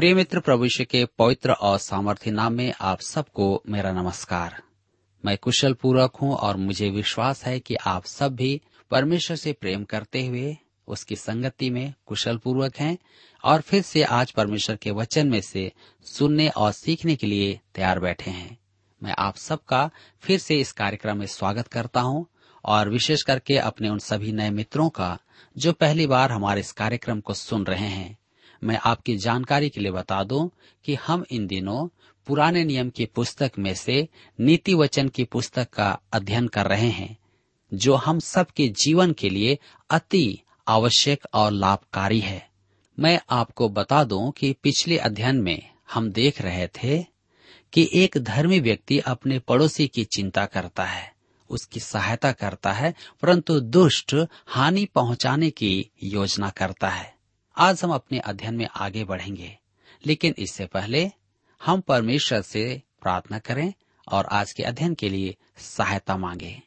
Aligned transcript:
प्रिय 0.00 0.14
मित्र 0.14 0.42
यीशु 0.62 0.84
के 0.84 1.04
पवित्र 1.04 1.52
और 1.52 1.78
सामर्थ्य 1.78 2.30
नाम 2.30 2.52
में 2.52 2.72
आप 2.80 3.00
सबको 3.00 3.62
मेरा 3.68 3.92
नमस्कार। 3.92 4.62
मैं 5.24 5.38
कुशल 5.38 5.72
पूर्वक 5.72 6.16
हूँ 6.16 6.34
और 6.34 6.56
मुझे 6.56 6.90
विश्वास 6.90 7.44
है 7.44 7.60
कि 7.60 7.74
आप 7.74 8.04
सब 8.04 8.34
भी 8.34 8.60
परमेश्वर 8.90 9.36
से 9.36 9.52
प्रेम 9.52 9.84
करते 9.84 10.26
हुए 10.26 10.56
उसकी 10.86 11.16
संगति 11.16 11.70
में 11.70 11.94
कुशल 12.06 12.36
पूर्वक 12.36 12.76
हैं 12.76 12.98
और 13.44 13.60
फिर 13.60 13.82
से 13.82 14.02
आज 14.02 14.30
परमेश्वर 14.30 14.76
के 14.76 14.90
वचन 14.90 15.28
में 15.28 15.40
से 15.40 15.72
सुनने 16.02 16.48
और 16.48 16.72
सीखने 16.72 17.16
के 17.16 17.26
लिए 17.26 17.60
तैयार 17.74 18.00
बैठे 18.00 18.30
हैं। 18.30 18.58
मैं 19.02 19.14
आप 19.18 19.36
सबका 19.36 19.90
फिर 20.22 20.38
से 20.38 20.60
इस 20.60 20.72
कार्यक्रम 20.72 21.18
में 21.18 21.26
स्वागत 21.26 21.68
करता 21.68 22.00
हूँ 22.00 22.26
और 22.64 22.88
विशेष 22.88 23.22
करके 23.22 23.58
अपने 23.58 23.88
उन 23.88 23.98
सभी 23.98 24.32
नए 24.32 24.50
मित्रों 24.50 24.88
का 24.88 25.18
जो 25.58 25.72
पहली 25.72 26.06
बार 26.06 26.32
हमारे 26.32 26.60
इस 26.60 26.72
कार्यक्रम 26.72 27.20
को 27.20 27.34
सुन 27.34 27.64
रहे 27.64 27.88
हैं। 27.88 28.19
मैं 28.64 28.78
आपकी 28.84 29.16
जानकारी 29.16 29.68
के 29.68 29.80
लिए 29.80 29.92
बता 29.92 30.24
दूँ 30.24 30.50
कि 30.84 30.94
हम 30.94 31.24
इन 31.30 31.46
दिनों 31.46 31.88
पुराने 32.26 32.64
नियम 32.64 32.90
की 32.90 33.04
पुस्तक 33.04 33.52
में 33.58 33.74
से 33.74 34.08
नीति 34.40 34.74
वचन 34.74 35.08
की 35.08 35.24
पुस्तक 35.24 35.70
का 35.70 36.00
अध्ययन 36.12 36.48
कर 36.48 36.66
रहे 36.66 36.88
हैं, 36.88 37.16
जो 37.74 37.94
हम 37.94 38.18
सबके 38.18 38.68
जीवन 38.68 39.12
के 39.12 39.30
लिए 39.30 39.58
अति 39.90 40.40
आवश्यक 40.68 41.26
और 41.34 41.52
लाभकारी 41.52 42.20
है। 42.20 42.48
मैं 42.98 43.20
आपको 43.30 43.68
बता 43.68 44.04
दूँ 44.04 44.32
कि 44.32 44.52
पिछले 44.52 44.98
अध्ययन 44.98 45.36
में 45.36 45.70
हम 45.92 46.10
देख 46.10 46.42
रहे 46.42 46.66
थे 46.66 47.02
कि 47.72 47.88
एक 47.94 48.18
धर्मी 48.18 48.60
व्यक्ति 48.60 48.98
अपने 48.98 49.38
पड़ोसी 49.38 49.86
की 49.88 50.04
चिंता 50.04 50.46
करता 50.46 50.84
है, 50.84 51.12
उसकी 51.50 51.80
सहायता 51.80 52.32
करता 52.32 52.72
है, 52.72 52.94
परंतु 53.22 53.60
दुष्ट 53.60 54.14
हानि 54.46 54.84
पहुँचाने 54.84 55.50
की 55.50 55.90
योजना 56.04 56.50
करता 56.50 56.88
है। 56.88 57.19
आज 57.60 57.80
हम 57.84 57.90
अपने 57.90 58.18
अध्ययन 58.18 58.54
में 58.54 58.68
आगे 58.76 59.04
बढ़ेंगे, 59.04 59.58
लेकिन 60.06 60.34
इससे 60.38 60.66
पहले 60.66 61.10
हम 61.64 61.80
परमेश्वर 61.80 62.42
से 62.42 62.82
प्रार्थना 63.02 63.38
करें 63.38 63.72
और 64.12 64.26
आज 64.26 64.52
के 64.52 64.62
अध्ययन 64.62 64.94
के 64.94 65.08
लिए 65.08 65.36
सहायता 65.58 66.16
मांगे। 66.16 66.62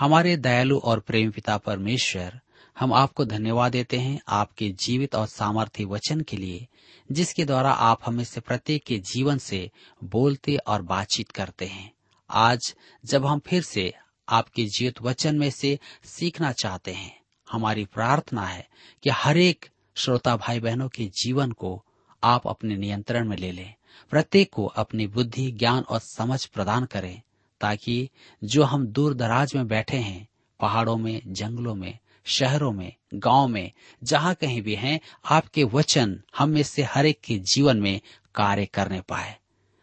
हमारे 0.00 0.36
दयालु 0.36 0.78
और 0.78 1.00
प्रेम 1.00 1.30
पिता 1.30 1.56
परमेश्वर, 1.56 2.40
हम 2.78 2.92
आपको 2.92 3.24
धन्यवाद 3.24 3.72
देते 3.72 3.98
हैं 3.98 4.20
आपके 4.28 4.70
जीवित 4.70 5.14
और 5.14 5.26
सामर्थ्य 5.26 5.84
वचन 5.84 6.20
के 6.20 6.36
लिए, 6.36 6.66
जिसके 7.12 7.44
द्वारा 7.44 7.72
आप 7.72 8.00
हमें 8.06 8.24
से 8.24 8.40
प्रत्येक 8.40 8.84
के 8.84 8.98
जीवन 8.98 9.38
से 9.38 9.70
बोलते 10.04 10.56
और 10.56 10.82
बातचीत 10.82 11.30
करते 11.30 11.66
हैं। 11.66 11.90
आज 12.30 12.74
जब 13.04 13.26
हम 13.26 13.38
फिर 13.38 13.62
से 13.62 13.92
आपके 14.28 14.64
जीवित 14.64 15.02
वचन 15.02 15.38
में 15.38 15.50
से 15.50 15.78
सीखना 16.04 16.52
चाहते 16.52 16.92
हैं, 16.92 17.20
हमारी 17.50 17.84
प्रार्थना 17.84 18.46
है 18.46 18.68
कि 19.02 19.10
हर 19.10 19.38
एक 19.38 19.66
श्रोता 19.98 20.36
भाई 20.36 20.60
बहनों 20.60 20.88
के 20.88 21.06
जीवन 21.06 21.52
को 21.52 21.84
आप 22.24 22.46
अपने 22.48 22.76
नियंत्रण 22.76 23.28
में 23.28 23.36
ले 23.36 23.52
लें। 23.52 23.74
प्रत्येक 24.10 24.52
को 24.52 24.66
अपनी 24.66 25.06
बुद्धि 25.06 25.50
ज्ञान 25.50 25.82
और 25.82 25.98
समझ 25.98 26.46
प्रदान 26.46 26.84
करें 26.84 27.22
ताकि 27.60 28.10
जो 28.44 28.64
हम 28.64 28.86
दूर 28.86 29.14
दराज 29.14 29.54
में 29.54 29.68
बैठे 29.68 29.96
हैं 29.96 30.28
पहाड़ों 30.60 30.96
में 30.96 31.22
जंगलों 31.26 31.74
में 31.74 31.98
शहरों 32.24 32.72
में 32.72 32.92
गाँव 33.14 33.48
में 33.48 33.72
जहाँ 34.04 34.34
कहीं 34.34 34.62
भी 34.62 34.74
हैं 34.74 35.00
आपके 35.24 35.64
वचन 35.64 36.22
हम 36.38 36.48
में 36.48 36.62
से 36.62 36.82
हर 36.82 37.06
एक 37.06 37.20
के 37.24 37.38
जीवन 37.38 37.76
में 37.76 38.00
कार्य 38.34 38.66
करने 38.66 39.00
पाए। 39.00 39.36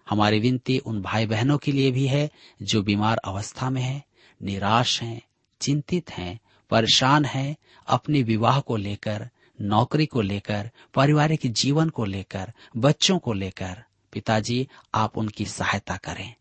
हमारी 0.09 0.39
विनती 0.39 0.77
उन 0.77 1.01
भाई 1.01 1.25
बहनों 1.25 1.57
के 1.57 1.71
लिए 1.71 1.91
भी 1.91 2.07
है 2.07 2.29
जो 2.61 2.83
बीमार 2.83 3.17
अवस्था 3.17 3.69
में 3.69 3.81
हैं, 3.81 4.03
निराश 4.43 5.01
हैं, 5.01 5.21
चिंतित 5.59 6.11
हैं, 6.11 6.39
परेशान 6.69 7.25
हैं, 7.25 7.57
अपने 7.87 8.23
विवाह 8.23 8.59
को 8.59 8.75
लेकर 8.75 9.29
नौकरी 9.63 10.05
को 10.05 10.21
लेकर, 10.21 10.71
पारिवारिक 10.93 11.39
जीवन 11.45 11.89
को 11.89 12.05
लेकर, 12.05 12.53
बच्चों 12.77 13.19
को 13.19 13.33
लेकर, 13.33 13.83
पिताजी, 14.11 14.67
आप 14.95 15.17
उनकी 15.17 15.45
सहायता 15.45 15.97
करें, 15.97 16.33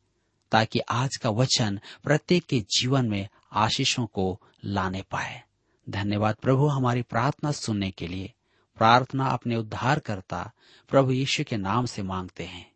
ताकि 0.53 0.79
आज 0.79 1.17
का 1.17 1.31
वचन 1.31 1.81
प्रत्येक 2.05 2.45
के 2.45 2.61
जीवन 2.61 3.09
में 3.09 3.29
आशीषों 3.53 4.07
को 4.07 4.41
लाने 4.65 5.03
पाए। 5.03 5.43
धन्यवाद 5.91 6.35
प्रभु 6.35 6.67
हमारी 6.67 7.03
प्रार्थना 7.03 7.53
सुनने 7.53 7.91
के 7.91 8.09
लिए। 8.09 8.33
प्रार्थना 8.77 9.27
अपने 9.27 9.57
उद्धार 9.57 9.99
करता 9.99 10.53
प्रभु 10.89 11.13
यीशु 11.13 11.45
के 11.45 11.57
नाम 11.57 11.87
से 11.87 12.03
मांगते 12.03 12.45
हैं। 12.45 12.73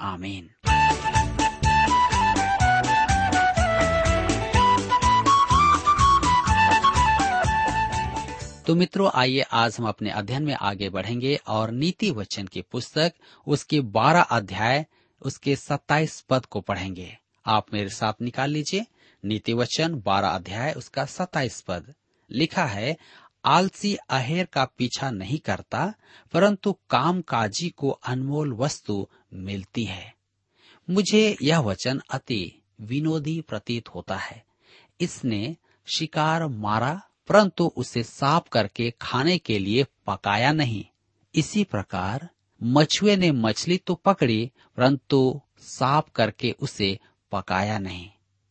आमीन। 0.00 0.50
तो 8.68 8.74
मित्रों, 8.74 9.10
आइए 9.14 9.40
आज 9.40 9.76
हम 9.78 9.88
अपने 9.88 10.10
अध्ययन 10.10 10.42
में 10.42 10.54
आगे 10.54 10.90
बढ़ेंगे 10.90 11.40
और 11.46 11.70
नीति 11.70 12.10
वचन 12.10 12.46
की 12.46 12.62
पुस्तक, 12.62 13.12
उसके 13.46 13.80
बारह 13.80 14.20
अध्याय, 14.20 14.86
उसके 15.22 15.56
सत्ताईस 15.56 16.20
पद 16.20 16.46
को 16.46 16.60
पढ़ेंगे। 16.60 17.18
आप 17.46 17.74
मेरे 17.74 17.88
साथ 17.88 18.12
निकाल 18.22 18.50
लीजिए। 18.50 18.86
नीति 19.24 19.52
वचन, 19.52 19.94
बारह 19.94 20.28
अध्याय, 20.28 20.72
उसका 20.72 21.04
सत्ताईस 21.04 21.60
पद। 21.60 21.94
लिखा 22.30 22.64
है, 22.64 22.96
आलसी 23.44 23.96
अहेर 23.96 24.44
का 24.44 24.64
पीछा 24.64 25.10
नहीं 25.10 25.38
करता, 25.38 25.94
परंतु 26.32 26.78
काम 26.90 27.20
काजी 27.20 27.70
को 27.70 27.90
अनमोल 27.90 28.52
वस्तु 28.52 29.08
मिलती 29.32 29.84
है। 29.84 30.14
मुझे 30.90 31.36
यह 31.42 31.58
वचन 31.58 32.00
अति 32.10 32.62
विनोदी 32.80 33.40
प्रतीत 33.40 33.88
होता 33.88 34.16
है। 34.16 34.44
इसने 35.00 35.56
शिकार 35.94 36.46
मारा 36.46 37.02
परंतु 37.28 37.72
उसे 37.76 38.02
साफ़ 38.02 38.48
करके 38.52 38.90
खाने 38.90 39.38
के 39.38 39.58
लिए 39.58 39.86
पकाया 40.06 40.52
नहीं। 40.52 40.84
इसी 41.34 41.64
प्रकार 41.64 42.28
मछुए 42.62 43.16
ने 43.16 43.32
मछली 43.32 43.76
तो 43.76 43.94
पकड़ी, 43.94 44.52
परंतु 44.76 45.40
साफ़ 45.58 46.10
करके 46.14 46.54
उसे 46.60 46.98
पकाया 47.32 47.78
नहीं। 47.78 48.10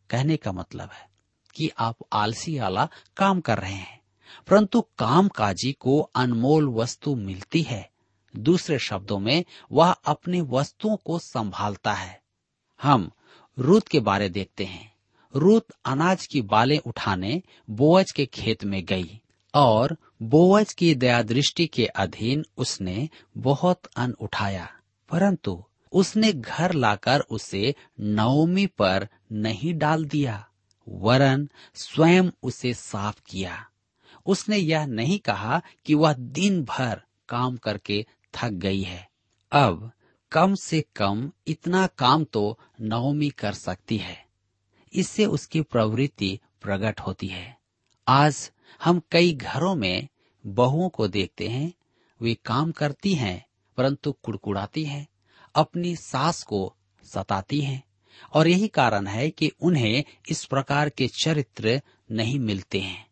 कहने 0.10 0.38
का 0.38 0.52
मतलब 0.52 0.90
है 0.94 1.10
कि 1.56 1.72
आप 1.80 1.98
आलसी 2.14 2.60
वाला 2.60 2.90
काम 3.18 3.42
कर 3.42 3.58
रहे 3.58 3.74
हैं, 3.74 4.02
परंतु 4.48 4.82
काम 4.82 5.28
काजी 5.28 5.72
को 5.72 6.00
अनमोल 6.16 6.70
वस्तु 6.70 7.16
मिलती 7.16 7.62
है। 7.62 7.90
दूसरे 8.38 8.80
शब्दों 8.80 9.20
में, 9.20 9.46
वह 9.72 9.92
अपनी 9.92 10.42
वस्तुओं 10.42 10.98
को 10.98 11.20
संभालता 11.20 11.94
है। 11.94 12.22
हम 12.82 13.12
रूत 13.60 13.88
के 13.88 14.00
बारे 14.00 14.30
देखते 14.30 14.66
हैं। 14.66 14.97
रूत 15.38 15.68
अनाज 15.86 16.28
की 16.28 16.42
बालें 16.42 16.80
उठाने 16.80 17.42
बोअज 17.70 18.12
के 18.12 18.26
खेत 18.26 18.64
में 18.64 18.86
गई 18.86 19.22
और 19.54 19.98
बोअज 20.22 20.74
की 20.74 20.96
दया 20.96 21.22
दृष्टि 21.22 21.68
के 21.68 21.86
अधीन 21.86 22.46
उसने 22.58 23.10
बहुत 23.38 23.82
अन्न 23.96 24.14
उठाया। 24.14 24.74
परंतु 25.10 25.64
उसने 25.92 26.34
घर 26.34 26.74
लाकर 26.74 27.20
उसे 27.20 27.76
नवमी 28.00 28.66
पर 28.66 29.10
नहीं 29.32 29.74
डाल 29.74 30.06
दिया, 30.06 30.50
वरन 30.90 31.50
स्वयं 31.76 32.30
उसे 32.44 32.74
साफ़ 32.74 33.22
किया। 33.28 33.70
उसने 34.26 34.58
यह 34.58 34.86
नहीं 34.86 35.20
कहा 35.20 35.62
कि 35.86 35.94
वह 35.94 36.14
दिन 36.14 36.64
भर 36.64 37.02
काम 37.30 37.58
करके 37.58 38.06
थक 38.34 38.50
गई 38.50 38.82
है। 38.82 39.10
अब 39.52 39.92
कम 40.32 40.56
से 40.56 40.86
कम 40.96 41.32
इतना 41.48 41.88
काम 41.88 42.24
तो 42.24 42.60
नवमी 42.82 43.30
कर 43.30 43.54
सकती 43.54 43.98
है। 43.98 44.27
इससे 44.98 45.26
उसकी 45.26 45.62
प्रवृत्ति 45.62 46.40
प्रकट 46.62 47.00
होती 47.00 47.28
है। 47.28 47.58
आज 48.08 48.52
हम 48.84 49.02
कई 49.12 49.34
घरों 49.34 49.76
में 49.76 50.08
बहुओं 50.46 50.90
को 50.90 51.08
देखते 51.08 51.48
हैं, 51.48 51.74
वे 52.22 52.34
काम 52.34 52.72
करती 52.72 53.14
हैं, 53.14 53.46
परंतु 53.78 54.12
कुड़कुड़ाती 54.12 54.86
हैं, 54.86 55.08
अपनी 55.56 55.96
सास 55.96 56.44
को 56.44 56.76
सताती 57.04 57.62
हैं, 57.62 57.84
और 58.34 58.48
यही 58.48 58.68
कारण 58.68 59.08
है 59.08 59.30
कि 59.30 59.52
उन्हें 59.62 60.04
इस 60.30 60.46
प्रकार 60.46 60.90
के 60.90 61.08
चरित्र 61.08 61.82
नहीं 62.12 62.40
मिलते 62.40 62.80
हैं। 62.80 63.08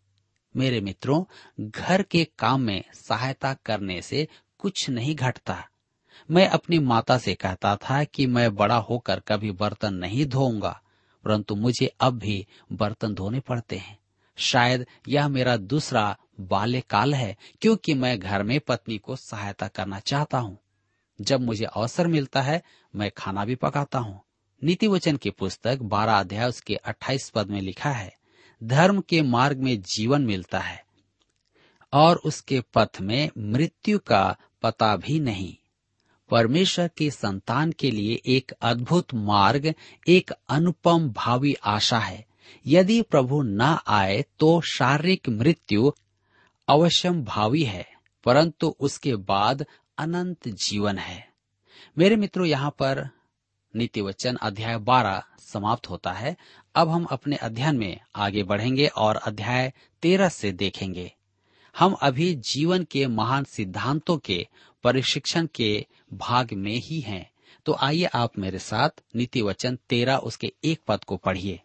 मेरे 0.56 0.82
मित्रों, 0.82 1.24
घर 1.62 2.04
के 2.04 2.28
काम 2.40 2.62
में 2.62 2.84
सहायता 2.94 3.54
करने 3.54 4.02
से 4.02 4.28
कुछ 4.60 4.90
नहीं 4.90 5.16
घटता। 5.16 5.68
मैं 6.32 6.48
अपनी 6.48 6.80
माता 6.80 7.18
से 7.18 7.34
कहता 7.34 7.76
था 7.76 8.04
कि 8.04 8.26
मैं 8.26 8.56
बड़ा 8.56 8.78
होकर 8.78 9.20
कभी 9.20 9.52
बर्तन 9.52 9.94
नहीं 9.94 10.26
धोऊँगा। 10.26 10.82
परंतु 11.25 11.56
मुझे 11.56 11.94
अब 12.00 12.18
भी 12.19 12.45
बर्तन 12.72 13.13
धोने 13.13 13.39
पड़ते 13.39 13.77
हैं। 13.77 13.98
शायद 14.38 14.86
यह 15.07 15.27
मेरा 15.27 15.57
दूसरा 15.57 16.18
बाल्यकाल 16.39 17.13
है, 17.13 17.36
क्योंकि 17.62 17.94
मैं 17.94 18.19
घर 18.19 18.44
में 18.44 18.60
पत्नी 18.60 18.98
को 18.98 19.16
सहायता 19.16 19.68
करना 19.68 20.00
चाहता 20.00 20.38
हूँ। 20.38 20.57
जब 21.22 21.42
मुझे 21.42 21.66
अवसर 21.66 22.07
मिलता 22.07 22.42
है, 22.42 22.62
मैं 22.95 23.12
खाना 23.18 23.45
भी 23.45 23.56
पकाता 23.56 24.00
हूँ। 24.00 24.22
नीति 24.63 24.88
वचन 24.88 25.18
की 25.18 25.30
पुस्तक 25.30 25.80
बारह 25.81 26.13
अध्याय 26.13 26.50
उसके 26.50 26.75
अट्ठाईस 26.75 27.29
पद 27.29 27.50
में 27.50 27.62
लिखा 27.62 27.89
है, 27.89 28.13
धर्म 28.63 29.01
के 29.01 29.22
मार्ग 29.22 29.58
में 29.58 29.82
जीवन 29.82 30.25
मिलता 30.25 30.60
है, 30.60 30.84
और 31.94 32.15
उसके 32.15 32.62
पथ 32.74 33.01
में 33.01 33.29
मृत्यु 33.38 34.00
का 34.00 34.38
पता 34.62 34.96
भी 34.96 35.20
नहीं। 35.20 35.55
परमेश्वर 36.29 36.89
के 36.98 37.10
संतान 37.12 37.72
के 37.72 37.91
लिए 37.91 38.22
एक 38.25 38.51
अद्भुत 38.62 39.13
मार्ग, 39.13 39.74
एक 40.08 40.32
अनुपम 40.50 41.10
भावी 41.10 41.53
आशा 41.53 42.00
है। 42.00 42.25
यदि 42.65 43.01
प्रभु 43.01 43.41
न 43.41 43.79
आए 43.88 44.25
तो 44.39 44.62
शारीरिक 44.62 45.29
मृत्यु 45.29 45.91
अवश्यम 46.67 47.24
भावी 47.24 47.63
है, 47.63 47.86
परंतु 48.24 48.75
उसके 48.79 49.15
बाद 49.15 49.65
अनंत 49.98 50.48
जीवन 50.48 50.98
है। 50.98 51.27
मेरे 51.98 52.15
मित्रों, 52.15 52.46
यहाँ 52.48 52.70
पर 52.70 53.10
नीति 53.75 54.01
वचन 54.01 54.36
अध्याय 54.36 54.77
बारह 54.77 55.24
समाप्त 55.39 55.89
होता 55.89 56.12
है। 56.12 56.36
अब 56.75 56.89
हम 56.89 57.03
अपने 57.03 57.36
अध्ययन 57.36 57.77
में 57.77 58.00
आगे 58.15 58.44
बढ़ेंगे 58.44 58.88
और 58.88 59.15
अध्याय 59.15 59.74
तेरह 60.01 60.29
से 60.29 60.51
देखेंगे। 60.51 61.12
हम 61.75 61.94
अभी 61.94 62.34
जीवन 62.36 62.84
के 62.84 63.08
महान 63.08 63.44
सिद्धांतों 63.44 64.17
के 64.17 64.48
प्रशिक्षण 64.86 65.48
के 65.56 65.86
भाग 66.13 66.54
में 66.54 66.75
ही 66.75 67.00
हैं। 67.00 67.32
तो 67.65 67.74
आइए 67.74 68.04
आप 68.04 68.39
मेरे 68.39 68.60
साथ 68.60 68.89
नीति 69.15 69.42
वचन 69.42 69.77
तेरह 69.89 70.15
उसके 70.15 70.54
एक 70.63 70.82
पद 70.88 71.04
को 71.04 71.18
पढ़िए। 71.18 71.62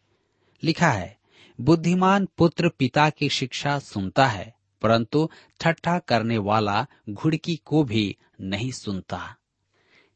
लिखा 0.64 0.90
है, 0.90 1.18
बुद्धिमान 1.60 2.28
पुत्र 2.38 2.68
पिता 2.68 3.10
की 3.10 3.28
शिक्षा 3.28 3.78
सुनता 3.78 4.26
है, 4.26 4.54
परंतु 4.82 5.30
ठट्ठा 5.60 5.98
करने 5.98 6.38
वाला 6.38 6.86
घुड़की 7.10 7.56
को 7.56 7.84
भी 7.84 8.16
नहीं 8.40 8.72
सुनता। 8.72 9.36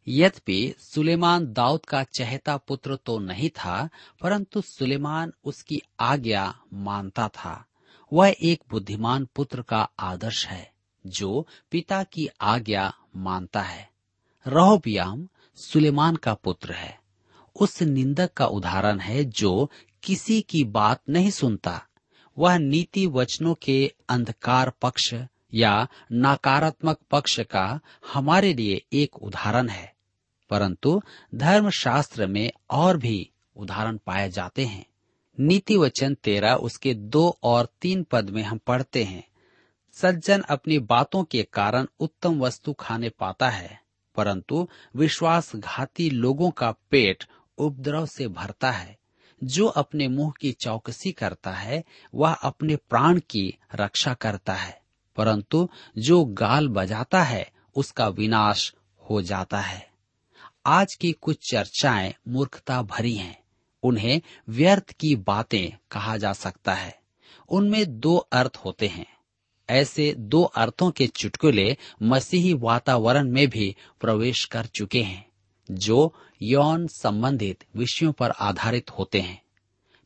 यद्यपि 0.08 0.74
सुलेमान 0.78 1.52
दाऊद 1.52 1.86
का 1.86 2.02
चहेता 2.02 2.56
पुत्र 2.56 2.96
तो 2.96 3.18
नहीं 3.18 3.50
था, 3.50 3.88
परंतु 4.22 4.60
सुलेमान 4.60 5.32
उसकी 5.44 5.82
आज्ञा 6.00 6.60
मानता 6.72 7.28
था। 7.28 7.66
वह 8.12 8.34
एक 8.42 8.62
बुद्धिमान 8.70 9.28
पुत्र 9.34 9.62
का 9.62 9.88
आदर्श 9.98 10.46
है। 10.46 10.73
जो 11.06 11.46
पिता 11.70 12.04
की 12.04 12.28
आज्ञा 12.40 12.94
मानता 13.16 13.62
है। 13.62 13.90
रहोबियाम 14.46 15.28
सुलेमान 15.54 16.16
का 16.16 16.34
पुत्र 16.34 16.72
है। 16.72 17.00
उस 17.60 17.82
निंदक 17.82 18.32
का 18.32 18.46
उदाहरण 18.46 18.98
है 18.98 19.24
जो 19.24 19.70
किसी 20.02 20.42
की 20.42 20.64
बात 20.64 21.02
नहीं 21.08 21.30
सुनता। 21.30 21.86
वह 22.38 22.58
नीति 22.58 23.06
वचनों 23.06 23.54
के 23.54 23.94
अंधकार 24.08 24.72
पक्ष 24.82 25.14
या 25.54 25.88
नकारात्मक 26.12 26.98
पक्ष 27.10 27.40
का 27.40 27.80
हमारे 28.14 28.54
लिए 28.54 28.84
एक 28.92 29.22
उदाहरण 29.22 29.68
है। 29.68 29.94
परंतु 30.50 31.02
धर्मशास्त्र 31.34 32.26
में 32.26 32.52
और 32.70 32.96
भी 32.96 33.30
उदाहरण 33.56 33.98
पाए 34.06 34.30
जाते 34.30 34.66
हैं। 34.66 34.86
नीति 35.40 35.76
वचन 35.76 36.14
तेरह, 36.14 36.54
उसके 36.54 36.94
दो 36.94 37.38
और 37.42 37.68
तीन 37.80 38.02
पद 38.02 38.30
में 38.30 38.42
हम 38.42 38.58
पढ़ते 38.58 39.04
हैं। 39.04 39.28
सज्जन 39.94 40.40
अपनी 40.40 40.78
बातों 40.78 41.24
के 41.24 41.42
कारण 41.42 41.86
उत्तम 42.00 42.40
वस्तु 42.40 42.72
खाने 42.72 43.08
पाता 43.08 43.50
है, 43.50 43.80
परंतु 44.14 44.68
विश्वासघाती 44.96 46.10
लोगों 46.10 46.50
का 46.50 46.70
पेट 46.70 47.24
उपद्रव 47.58 48.06
से 48.06 48.28
भरता 48.28 48.70
है। 48.70 48.98
जो 49.44 49.66
अपने 49.66 50.08
मुँह 50.08 50.32
की 50.40 50.52
चौकसी 50.52 51.12
करता 51.12 51.50
है, 51.50 51.84
वह 52.14 52.32
अपने 52.32 52.76
प्राण 52.76 53.20
की 53.30 53.58
रक्षा 53.74 54.14
करता 54.14 54.54
है, 54.54 54.80
परंतु 55.16 55.68
जो 55.98 56.24
गाल 56.24 56.68
बजाता 56.68 57.22
है, 57.22 57.52
उसका 57.76 58.08
विनाश 58.08 58.74
हो 59.10 59.22
जाता 59.22 59.60
है। 59.60 59.90
आज 60.66 60.94
की 60.94 61.12
कुछ 61.12 61.50
चर्चाएँ 61.50 62.14
मूर्खता 62.28 62.82
भरी 62.82 63.14
हैं। 63.14 63.44
उन्हें 63.82 64.22
व्यर्थ 64.48 64.92
की 64.92 65.16
बातें 65.16 65.86
कहा 65.90 66.16
जा 66.16 66.32
सकता 66.32 66.74
है। 66.74 67.00
उनमें 67.48 68.00
दो 68.00 68.16
अर्थ 68.16 68.56
होते 68.64 68.88
हैं। 68.88 69.13
ऐसे 69.68 70.12
दो 70.14 70.42
अर्थों 70.42 70.90
के 70.90 71.06
चुटकुले 71.06 71.76
मसीही 72.02 72.52
वातावरण 72.54 73.30
में 73.30 73.48
भी 73.48 73.74
प्रवेश 74.00 74.44
कर 74.44 74.66
चुके 74.66 75.02
हैं, 75.02 75.24
जो 75.68 76.14
यौन 76.40 76.86
संबंधित 76.86 77.64
विषयों 77.76 78.12
पर 78.12 78.30
आधारित 78.30 78.90
होते 78.90 79.20
हैं। 79.20 79.40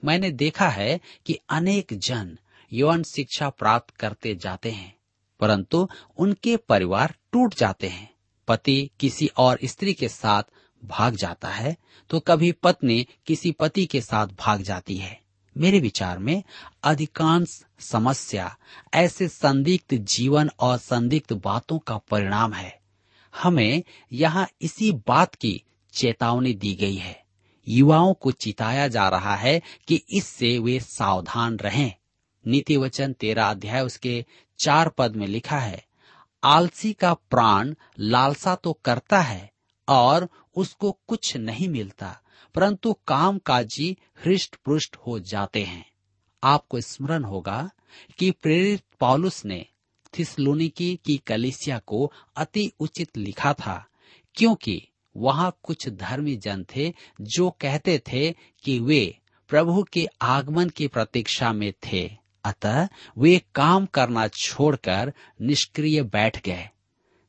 मैंने 0.02 0.30
देखा 0.32 0.68
है 0.68 1.00
कि 1.26 1.38
अनेक 1.50 1.98
जन 1.98 2.36
यौन 2.72 3.02
शिक्षा 3.04 3.48
प्राप्त 3.50 3.94
करते 3.96 4.34
जाते 4.34 4.70
हैं, 4.70 4.94
परंतु 5.40 5.88
उनके 6.18 6.56
परिवार 6.58 7.14
टूट 7.32 7.54
जाते 7.54 7.88
हैं। 7.88 8.08
पति 8.48 8.90
किसी 9.00 9.26
और 9.36 9.58
स्त्री 9.64 9.92
के 9.94 10.08
साथ 10.08 10.42
भाग 10.82 11.16
जाता 11.16 11.48
है 11.48 11.76
तो 12.10 12.20
कभी 12.20 12.50
पत्नी 12.52 13.06
किसी 13.26 13.50
पति 13.52 13.84
के 13.86 14.00
साथ 14.00 14.26
भाग 14.38 14.62
जाती 14.62 14.96
है। 14.96 15.20
मेरे 15.58 15.80
विचार 15.80 16.18
में 16.18 16.42
अधिकांश 16.82 17.62
समस्या 17.80 18.56
ऐसे 18.94 19.28
संदिग्ध 19.28 19.96
जीवन 20.04 20.50
और 20.60 20.76
संदिग्ध 20.78 21.36
बातों 21.36 21.78
का 21.78 21.96
परिणाम 22.10 22.52
है। 22.52 22.78
हमें 23.34 23.82
यहाँ 24.12 24.46
इसी 24.62 24.92
बात 25.08 25.34
की 25.34 25.62
चेतावनी 25.92 26.52
दी 26.54 26.74
गई 26.74 26.94
है। 26.94 27.16
युवाओं 27.66 28.12
को 28.14 28.30
चिताया 28.32 28.86
जा 28.88 29.08
रहा 29.08 29.34
है 29.34 29.60
कि 29.88 30.00
इससे 30.10 30.58
वे 30.58 30.78
सावधान 30.80 31.56
रहें। 31.56 31.92
नीति 32.44 32.76
वचन 32.76 33.12
तेरा 33.12 33.48
अध्याय 33.50 33.82
उसके 33.82 34.24
चार 34.58 34.88
पद 34.88 35.16
में 35.16 35.26
लिखा 35.26 35.58
है, 35.58 35.84
आलसी 36.42 36.92
का 36.92 37.12
प्राण 37.14 37.74
लालसा 37.98 38.54
तो 38.54 38.72
करता 38.84 39.20
है 39.20 39.50
और 39.88 40.28
उसको 40.56 40.90
कुछ 41.06 41.36
नहीं 41.36 41.68
मिलता। 41.68 42.16
परंतु 42.54 42.92
काम 43.06 43.38
काजी 43.38 43.96
हृष्ट 44.24 44.56
पुष्ट 44.56 44.96
हो 44.96 45.18
जाते 45.20 45.62
हैं। 45.62 45.84
आपको 46.42 46.80
स्मरण 46.80 47.24
होगा 47.24 47.70
कि 48.18 48.30
प्रेरित 48.30 48.82
पॉलुस 49.00 49.44
ने 49.44 49.66
थिसलोनिकी 50.18 50.94
की 51.04 51.16
कलिसिया 51.16 51.78
को 51.78 52.12
अति 52.36 52.70
उचित 52.80 53.16
लिखा 53.16 53.52
था, 53.52 53.84
क्योंकि 54.34 54.82
वहाँ 55.16 55.56
कुछ 55.62 55.88
धर्मी 55.88 56.36
जन 56.36 56.64
थे 56.76 56.92
जो 57.20 57.50
कहते 57.50 57.98
थे 57.98 58.30
कि 58.64 58.78
वे 58.78 59.18
प्रभु 59.48 59.82
के 59.82 60.06
आगमन 60.22 60.68
की 60.68 60.88
प्रतीक्षा 60.88 61.52
में 61.52 61.72
थे, 61.86 62.10
अतः 62.44 62.88
वे 63.18 63.38
काम 63.54 63.86
करना 63.86 64.26
छोड़कर 64.28 65.12
निष्क्रिय 65.40 66.02
बैठ 66.02 66.42
गए। 66.44 66.68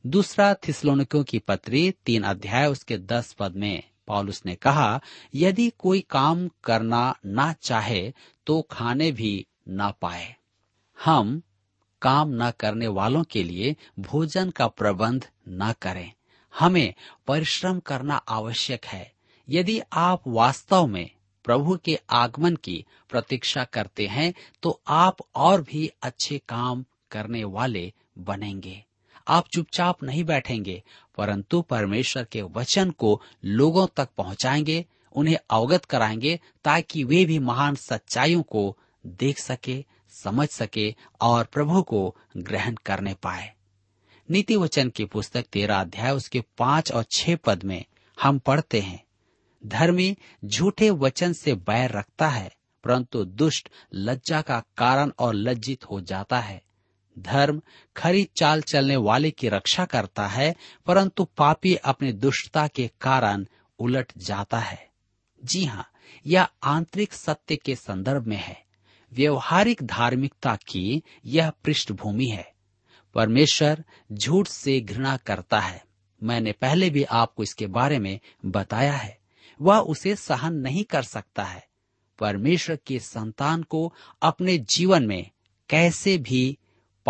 दूसरा 0.06 0.54
थिसलोनिकों 0.54 1.24
की 1.24 1.38
पत्री 1.38 1.90
तीन 1.90 2.22
अध्याय 2.22 2.66
उसके 2.66 2.98
दस 2.98 3.32
पद 3.32 3.56
में 3.56 3.82
पॉलुस 4.10 4.42
ने 4.46 4.54
कहा, 4.56 5.00
यदि 5.34 5.70
कोई 5.78 6.00
काम 6.10 6.48
करना 6.64 7.02
ना 7.26 7.52
चाहे 7.52 8.12
तो 8.46 8.60
खाने 8.70 9.12
भी 9.12 9.46
ना 9.68 9.90
पाए। 10.02 10.34
हम 10.98 11.42
काम 12.02 12.30
न 12.32 12.50
करने 12.50 12.86
वालों 12.88 13.22
के 13.24 13.42
लिए 13.44 13.76
भोजन 13.98 14.50
का 14.50 14.66
प्रबंध 14.68 15.28
न 15.48 15.72
करें। 15.82 16.12
हमें 16.54 16.94
परिश्रम 17.26 17.78
करना 17.80 18.16
आवश्यक 18.28 18.84
है। 18.84 19.12
यदि 19.48 19.80
आप 19.92 20.22
वास्तव 20.26 20.86
में 20.86 21.10
प्रभु 21.44 21.76
के 21.76 21.98
आगमन 22.10 22.56
की 22.56 22.84
प्रतीक्षा 23.08 23.64
करते 23.64 24.06
हैं 24.06 24.32
तो 24.62 24.80
आप 24.88 25.16
और 25.34 25.62
भी 25.62 25.90
अच्छे 26.02 26.38
काम 26.48 26.84
करने 27.10 27.44
वाले 27.44 27.92
बनेंगे। 28.18 28.84
आप 29.30 29.48
चुपचाप 29.48 30.02
नहीं 30.02 30.24
बैठेंगे, 30.24 30.82
परंतु 31.16 31.60
परमेश्वर 31.62 32.24
के 32.24 32.42
वचन 32.42 32.90
को 32.90 33.20
लोगों 33.44 33.86
तक 33.96 34.08
पहुंचाएँगे, 34.18 34.84
उन्हें 35.12 35.36
अवगत 35.50 35.84
कराएँगे, 35.84 36.38
ताकि 36.64 37.04
वे 37.04 37.24
भी 37.24 37.38
महान 37.38 37.74
सच्चाइयों 37.74 38.42
को 38.42 38.76
देख 39.06 39.38
सके, 39.38 39.84
समझ 40.14 40.48
सके 40.48 40.94
और 41.20 41.44
प्रभु 41.44 41.82
को 41.82 42.16
ग्रहण 42.36 42.74
करने 42.86 43.14
पाए। 43.14 43.52
नीति 44.28 44.56
वचन 44.56 44.88
की 44.88 45.04
पुस्तक 45.04 45.46
तेरा 45.52 45.80
अध्याय, 45.80 46.12
उसके 46.12 46.42
पाँच 46.58 46.92
और 46.92 47.04
छह 47.10 47.36
पद 47.36 47.64
में 47.64 47.84
हम 48.18 48.38
पढ़ते 48.38 48.80
हैं, 48.80 49.04
धर्मी 49.62 50.16
झूठे 50.44 50.90
वचन 50.90 51.32
से 51.32 51.54
बैर 51.54 51.90
रखता 51.90 52.28
है, 52.28 52.50
परंतु 52.84 53.24
दुष्ट 53.24 53.68
लज्जा 53.94 54.40
का 54.42 54.62
कारण 54.76 55.12
और 55.18 55.34
लज्जित 55.34 55.84
हो 55.84 56.00
जाता 56.00 56.40
है। 56.40 56.62
धर्म 57.18 57.62
खरी 57.96 58.28
चाल 58.36 58.62
चलने 58.62 58.96
वाले 58.96 59.30
की 59.30 59.48
रक्षा 59.48 59.84
करता 59.84 60.26
है, 60.26 60.54
परंतु 60.86 61.24
पापी 61.24 61.74
अपनी 61.74 62.12
दुष्टता 62.12 62.68
के 62.68 62.90
कारण 63.00 63.46
उलट 63.78 64.12
जाता 64.16 64.58
है। 64.58 64.88
जी 65.44 65.64
हाँ 65.64 65.90
यह 66.26 66.48
आंतरिक 66.62 67.12
सत्य 67.12 67.56
के 67.56 67.76
संदर्भ 67.76 68.26
में 68.26 68.36
है। 68.36 68.64
व्यवहारिक 69.12 69.82
धार्मिकता 69.82 70.56
की 70.56 71.02
यह 71.26 71.50
पृष्ठभूमि 71.50 72.26
है। 72.26 72.52
परमेश्वर 73.14 73.84
झूठ 74.12 74.48
से 74.48 74.80
घृणा 74.80 75.16
करता 75.16 75.60
है। 75.60 75.84
मैंने 76.22 76.52
पहले 76.52 76.90
भी 76.90 77.04
आपको 77.04 77.42
इसके 77.42 77.66
बारे 77.66 77.98
में 77.98 78.20
बताया 78.46 78.92
है। 78.92 79.18
वह 79.60 79.78
उसे 79.78 80.16
सहन 80.16 80.54
नहीं 80.54 80.84
कर 80.84 81.02
सकता 81.02 81.44
है। 81.44 81.66
परमेश्वर 82.18 82.78
के 82.86 82.98
संतान 82.98 83.62
को 83.62 83.94
अपने 84.22 84.58
जीवन 84.58 85.06
में 85.06 85.30
कैसे 85.68 86.18
भी 86.18 86.58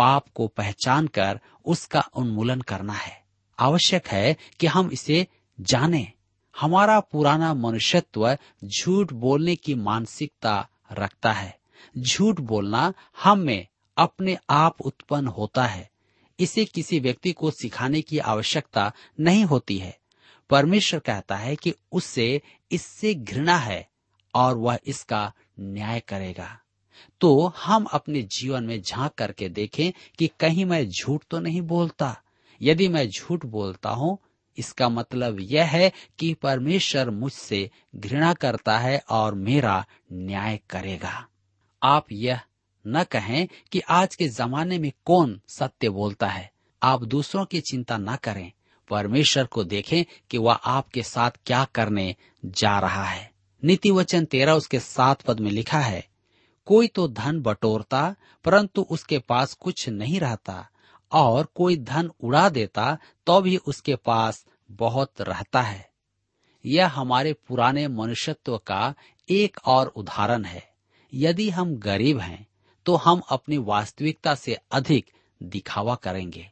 पाप 0.01 0.27
को 0.35 0.47
पहचान 0.47 1.07
कर 1.07 1.39
उसका 1.65 2.01
उन्मूलन 2.15 2.61
करना 2.61 2.93
है। 2.93 3.23
आवश्यक 3.59 4.07
है 4.07 4.37
कि 4.59 4.67
हम 4.67 4.91
इसे 4.91 5.27
जानें। 5.59 6.11
हमारा 6.59 6.99
पुराना 6.99 7.53
मनुष्यत्व 7.53 8.37
झूठ 8.65 9.13
बोलने 9.13 9.55
की 9.55 9.75
मानसिकता 9.75 10.67
रखता 10.91 11.33
है। 11.33 11.59
झूठ 11.97 12.39
बोलना 12.39 12.93
हम 13.23 13.39
में 13.39 13.67
अपने 13.97 14.37
आप 14.49 14.81
उत्पन्न 14.81 15.27
होता 15.27 15.65
है। 15.65 15.89
इसे 16.39 16.65
किसी 16.65 16.99
व्यक्ति 16.99 17.31
को 17.31 17.51
सिखाने 17.51 18.01
की 18.01 18.19
आवश्यकता 18.19 18.93
नहीं 19.19 19.45
होती 19.45 19.77
है। 19.77 19.99
परमेश्वर 20.49 20.99
कहता 20.99 21.35
है 21.35 21.55
कि 21.55 21.73
उससे 21.91 22.41
इससे 22.71 23.15
घृणा 23.15 23.57
है 23.57 23.89
और 24.35 24.57
वह 24.57 24.79
इसका 24.85 25.33
न्याय 25.59 25.99
करेगा। 25.99 26.60
तो 27.21 27.53
हम 27.57 27.83
अपने 27.83 28.21
जीवन 28.21 28.63
में 28.63 28.81
झाँक 28.81 29.11
करके 29.11 29.49
देखें 29.49 29.91
कि 30.19 30.29
कहीं 30.39 30.65
मैं 30.65 30.89
झूठ 30.89 31.23
तो 31.29 31.39
नहीं 31.39 31.61
बोलता। 31.61 32.21
यदि 32.61 32.87
मैं 32.87 33.09
झूठ 33.09 33.45
बोलता 33.45 33.89
हूँ, 33.89 34.17
इसका 34.57 34.89
मतलब 34.89 35.37
यह 35.39 35.65
है 35.65 35.91
कि 36.19 36.33
परमेश्वर 36.33 37.09
मुझसे 37.09 37.69
घृणा 37.95 38.33
करता 38.33 38.77
है 38.77 39.03
और 39.09 39.35
मेरा 39.35 39.85
न्याय 40.13 40.59
करेगा। 40.69 41.27
आप 41.83 42.05
यह 42.11 42.39
न 42.87 43.03
कहें 43.03 43.47
कि 43.71 43.79
आज 43.79 44.15
के 44.15 44.27
जमाने 44.27 44.77
में 44.77 44.91
कौन 45.05 45.41
सत्य 45.47 45.89
बोलता 45.89 46.27
है। 46.27 46.51
आप 46.83 47.03
दूसरों 47.03 47.45
की 47.45 47.61
चिंता 47.61 47.97
न 47.97 48.15
करें। 48.15 48.51
परमेश्वर 48.89 49.45
को 49.45 49.63
देखें 49.63 50.03
कि 50.29 50.37
वह 50.37 50.53
आपके 50.53 51.03
साथ 51.03 51.31
क्या 51.45 51.63
करने 51.63 52.15
जा 52.45 52.79
रहा 52.79 53.03
है। 53.03 53.31
नीति 53.63 53.91
वचन 53.91 54.25
तेरह 54.25 54.53
उसके 54.53 54.79
सात 54.79 55.21
पद 55.21 55.39
में 55.39 55.51
लिखा 55.51 55.79
है 55.79 56.10
कोई 56.71 56.87
तो 56.87 57.07
धन 57.07 57.39
बटोरता, 57.41 58.15
परंतु 58.45 58.81
उसके 58.81 59.17
पास 59.19 59.53
कुछ 59.53 59.87
नहीं 59.89 60.19
रहता, 60.19 60.69
और 61.11 61.47
कोई 61.55 61.75
धन 61.77 62.11
उड़ा 62.23 62.49
देता 62.49 62.97
तो 63.27 63.41
भी 63.41 63.57
उसके 63.57 63.95
पास 63.95 64.45
बहुत 64.71 65.21
रहता 65.21 65.61
है। 65.61 65.89
यह 66.65 66.87
हमारे 66.87 67.33
पुराने 67.33 67.87
मनुष्यत्व 67.87 68.57
का 68.57 68.93
एक 69.29 69.57
और 69.65 69.87
उदाहरण 69.87 70.45
है। 70.45 70.63
यदि 71.13 71.49
हम 71.49 71.75
गरीब 71.75 72.19
हैं 72.19 72.47
तो 72.85 72.95
हम 72.95 73.21
अपनी 73.29 73.57
वास्तविकता 73.57 74.35
से 74.35 74.57
अधिक 74.71 75.11
दिखावा 75.43 75.95
करेंगे। 75.95 76.51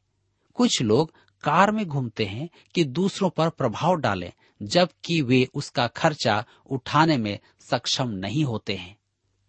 कुछ 0.53 0.81
लोग 0.81 1.13
कार 1.43 1.71
में 1.71 1.85
घूमते 1.85 2.25
हैं 2.25 2.49
कि 2.75 2.83
दूसरों 2.83 3.29
पर 3.29 3.49
प्रभाव 3.49 3.95
डालें, 3.95 4.31
जबकि 4.61 5.21
वे 5.21 5.47
उसका 5.53 5.87
खर्चा 5.87 6.45
उठाने 6.69 7.17
में 7.17 7.37
सक्षम 7.59 8.09
नहीं 8.09 8.43
होते 8.43 8.75
हैं। 8.75 8.98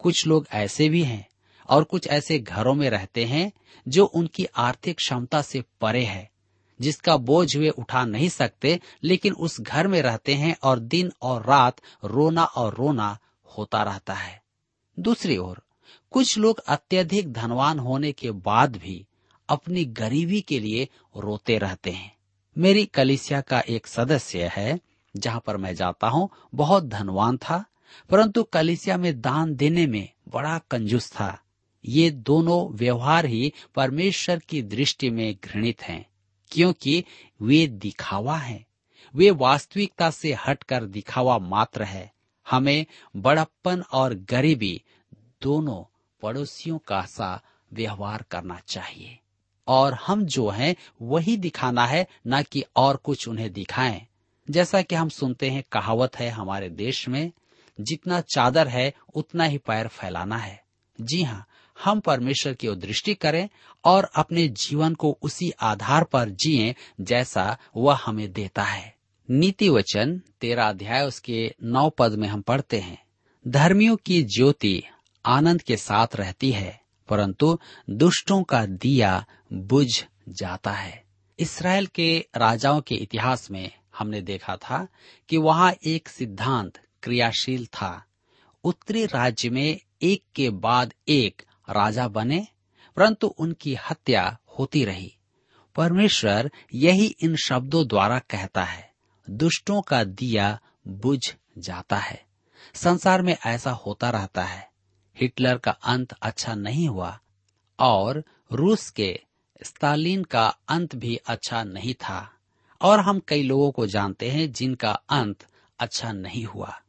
कुछ 0.00 0.26
लोग 0.26 0.46
ऐसे 0.52 0.88
भी 0.88 1.04
हैं 1.04 1.28
और 1.68 1.84
कुछ 1.84 2.06
ऐसे 2.06 2.38
घरों 2.38 2.74
में 2.74 2.90
रहते 2.90 3.24
हैं 3.24 3.52
जो 3.88 4.04
उनकी 4.04 4.44
आर्थिक 4.44 4.96
क्षमता 4.96 5.42
से 5.42 5.64
परे 5.80 6.04
है, 6.04 6.30
जिसका 6.80 7.16
बोझ 7.16 7.56
वे 7.56 7.68
उठा 7.68 8.04
नहीं 8.04 8.28
सकते, 8.28 8.80
लेकिन 9.04 9.32
उस 9.32 9.60
घर 9.60 9.86
में 9.86 10.02
रहते 10.02 10.34
हैं 10.34 10.56
और 10.62 10.78
दिन 10.78 11.12
और 11.22 11.46
रात 11.46 11.76
रोना 12.04 12.44
और 12.44 12.74
रोना 12.74 13.18
होता 13.56 13.82
रहता 13.82 14.14
है। 14.14 14.42
दूसरी 14.98 15.36
ओर, 15.36 15.62
कुछ 16.10 16.38
लोग 16.38 16.58
अत्यधिक 16.58 17.32
धनवान 17.32 17.78
होने 17.78 18.12
के 18.12 18.30
बाद 18.30 18.76
भी 18.76 19.06
अपनी 19.48 19.84
गरीबी 19.84 20.40
के 20.40 20.60
लिए 20.60 20.88
रोते 21.16 21.58
रहते 21.58 21.90
हैं। 21.90 22.16
मेरी 22.58 22.86
कलिसिया 22.86 23.40
का 23.40 23.60
एक 23.60 23.86
सदस्य 23.86 24.50
है, 24.56 24.80
जहाँ 25.16 25.42
पर 25.46 25.56
मैं 25.56 25.74
जाता 25.74 26.08
हूँ, 26.08 26.30
बहुत 26.54 26.84
धनवान 26.84 27.36
था 27.36 27.64
परंतु 28.10 28.44
कलिसिया 28.44 28.96
में 28.96 29.20
दान 29.20 29.54
देने 29.54 29.86
में 29.86 30.08
बड़ा 30.28 30.60
कंजूस 30.70 31.10
था। 31.12 31.40
ये 31.84 32.10
दोनों 32.10 32.76
व्यवहार 32.76 33.26
ही 33.26 33.52
परमेश्वर 33.74 34.38
की 34.38 34.62
दृष्टि 34.62 35.10
में 35.10 35.36
घृणित 35.44 35.82
हैं, 35.82 36.06
क्योंकि 36.50 37.04
वे 37.42 37.66
दिखावा 37.66 38.36
हैं। 38.36 38.66
वे 39.14 39.30
वास्तविकता 39.30 40.10
से 40.10 40.32
हटकर 40.32 40.84
दिखावा 40.84 41.38
मात्र 41.38 41.82
है। 41.82 42.12
हमें 42.50 42.86
बड़प्पन 43.16 43.82
और 43.82 44.14
गरीबी 44.14 44.82
दोनों 45.42 45.84
पड़ोसियों 46.22 46.78
का 46.78 47.02
सा 47.02 47.42
व्यवहार 47.72 48.24
करना 48.30 48.60
चाहिए। 48.68 49.18
और 49.68 49.94
हम 49.94 50.24
जो 50.24 50.48
हैं, 50.48 50.76
वही 51.02 51.36
दिखाना 51.36 51.86
है, 51.86 52.06
न 52.26 52.42
कि 52.42 52.64
और 52.76 52.96
कुछ 52.96 53.28
उन्हें 53.28 53.52
दिखाएँ। 53.52 54.06
जैसा 54.50 54.82
कि 54.82 54.94
हम 54.94 55.08
सुनते 55.08 55.50
हैं, 55.50 55.64
कहावत 55.72 56.16
है 56.16 56.30
हमारे 56.30 56.68
देश 56.68 57.08
में 57.08 57.32
जितना 57.80 58.20
चादर 58.20 58.68
है, 58.68 58.94
उतना 59.14 59.44
ही 59.44 59.58
पैर 59.58 59.88
फैलाना 59.88 60.36
है। 60.36 60.62
जी 61.00 61.22
हाँ 61.22 61.46
हम 61.84 62.00
परमेश्वर 62.00 62.54
की 62.54 62.68
ओर 62.68 62.76
दृष्टि 62.76 63.14
करें 63.14 63.48
और 63.84 64.10
अपने 64.14 64.48
जीवन 64.48 64.94
को 64.94 65.18
उसी 65.22 65.50
आधार 65.50 66.04
पर 66.04 66.28
जिए 66.28 66.74
जैसा 67.00 67.58
वह 67.76 67.98
हमें 68.06 68.32
देता 68.32 68.62
है। 68.62 68.94
नीति 69.30 69.68
वचन 69.68 70.20
तेरा 70.40 70.68
अध्याय, 70.68 71.06
उसके 71.06 71.54
नौ 71.62 71.90
पद 71.90 72.12
में 72.12 72.28
हम 72.28 72.40
पढ़ते 72.40 72.80
हैं। 72.80 73.02
धर्मियों 73.48 73.96
की 73.96 74.22
ज्योति 74.22 74.84
आनंद 75.26 75.62
के 75.62 75.76
साथ 75.76 76.06
रहती 76.14 76.50
है, 76.50 76.80
परंतु 77.08 77.58
दुष्टों 77.90 78.42
का 78.42 78.66
दिया 78.66 79.26
बुझ 79.52 80.04
जाता 80.28 80.72
है। 80.72 81.04
इसराइल 81.38 81.86
के 81.86 82.26
राजाओं 82.36 82.80
के 82.80 82.94
इतिहास 82.94 83.50
में 83.50 83.70
हमने 83.98 84.20
देखा 84.20 84.56
था 84.56 84.88
कि 85.28 85.36
वहाँ 85.36 85.74
एक 85.84 86.08
सिद्धांत 86.08 86.78
क्रियाशील 87.02 87.66
था। 87.66 88.04
उत्तरी 88.64 89.06
राज्य 89.06 89.50
में 89.50 89.80
एक 90.02 90.22
के 90.34 90.50
बाद 90.50 90.94
एक 91.08 91.42
राजा 91.70 92.08
बने, 92.08 92.46
परंतु 92.96 93.26
उनकी 93.26 93.74
हत्या 93.74 94.38
होती 94.58 94.84
रही। 94.84 95.16
परमेश्वर 95.76 96.50
यही 96.74 97.06
इन 97.06 97.36
शब्दों 97.36 97.86
द्वारा 97.86 98.18
कहता 98.18 98.64
है, 98.64 98.92
दुष्टों 99.30 99.82
का 99.82 100.04
दिया 100.04 100.60
बुझ 100.88 101.34
जाता 101.58 101.96
है। 101.96 102.24
संसार 102.74 103.22
में 103.22 103.36
ऐसा 103.46 103.70
होता 103.70 104.10
रहता 104.10 104.44
है, 104.44 104.70
हिटलर 105.20 105.58
का 105.58 105.70
अंत 105.70 106.12
अच्छा 106.12 106.54
नहीं 106.54 106.88
हुआ, 106.88 107.20
और 107.78 108.24
रूस 108.52 108.90
के 108.90 109.20
स्टालिन 109.62 110.24
का 110.24 110.48
अंत 110.68 110.96
भी 110.96 111.16
अच्छा 111.16 111.64
नहीं 111.64 111.94
था। 111.94 112.32
और 112.82 113.00
हम 113.00 113.20
कई 113.28 113.42
लोगों 113.42 113.70
को 113.70 113.86
जानते 113.86 114.30
हैं 114.30 114.52
जिनका 114.52 114.92
अंत 114.92 115.46
अच्छा 115.78 116.12
नहीं 116.12 116.44
हुआ। 116.44 116.80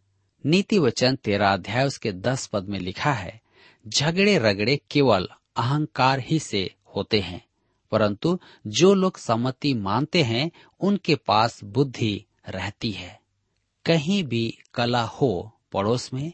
नीति 0.43 0.79
वचन 0.79 1.15
तेरा 1.15 1.51
अध्याय 1.53 1.85
उसके 1.85 2.11
दस 2.11 2.45
पद 2.47 2.69
में 2.69 2.79
लिखा 2.79 3.11
है 3.13 3.39
झगड़े 3.85 4.37
रगड़े 4.37 4.79
केवल 4.91 5.27
अहंकार 5.57 6.19
ही 6.19 6.39
से 6.39 6.69
होते 6.95 7.19
हैं, 7.19 7.41
परंतु 7.91 8.37
जो 8.67 8.93
लोग 8.93 9.17
सम्मति 9.17 9.73
मानते 9.73 10.21
हैं, 10.23 10.49
उनके 10.81 11.15
पास 11.17 11.59
बुद्धि 11.63 12.25
रहती 12.49 12.91
है। 12.91 13.19
कहीं 13.85 14.23
भी 14.23 14.57
कला 14.73 15.01
हो 15.03 15.51
पड़ोस 15.73 16.13
में, 16.13 16.31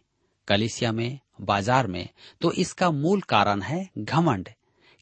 कलिसिया 0.47 0.91
में, 0.91 1.19
बाज़ार 1.41 1.87
में 1.87 2.07
तो 2.41 2.51
इसका 2.53 2.91
मूल 2.91 3.21
कारण 3.21 3.61
है 3.61 3.89
घमंड। 3.97 4.49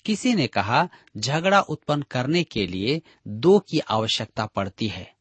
किसी 0.06 0.34
ने 0.34 0.48
कहा, 0.48 0.88
झगड़ा 1.18 1.60
उत्पन्न 1.62 2.04
करने 2.12 2.44
के 2.44 2.66
लिए 2.68 3.02
दो 3.28 3.58
की 3.60 3.80
आवश्यकता 3.80 4.46
पड़ती 4.46 4.88
है, 4.88 5.14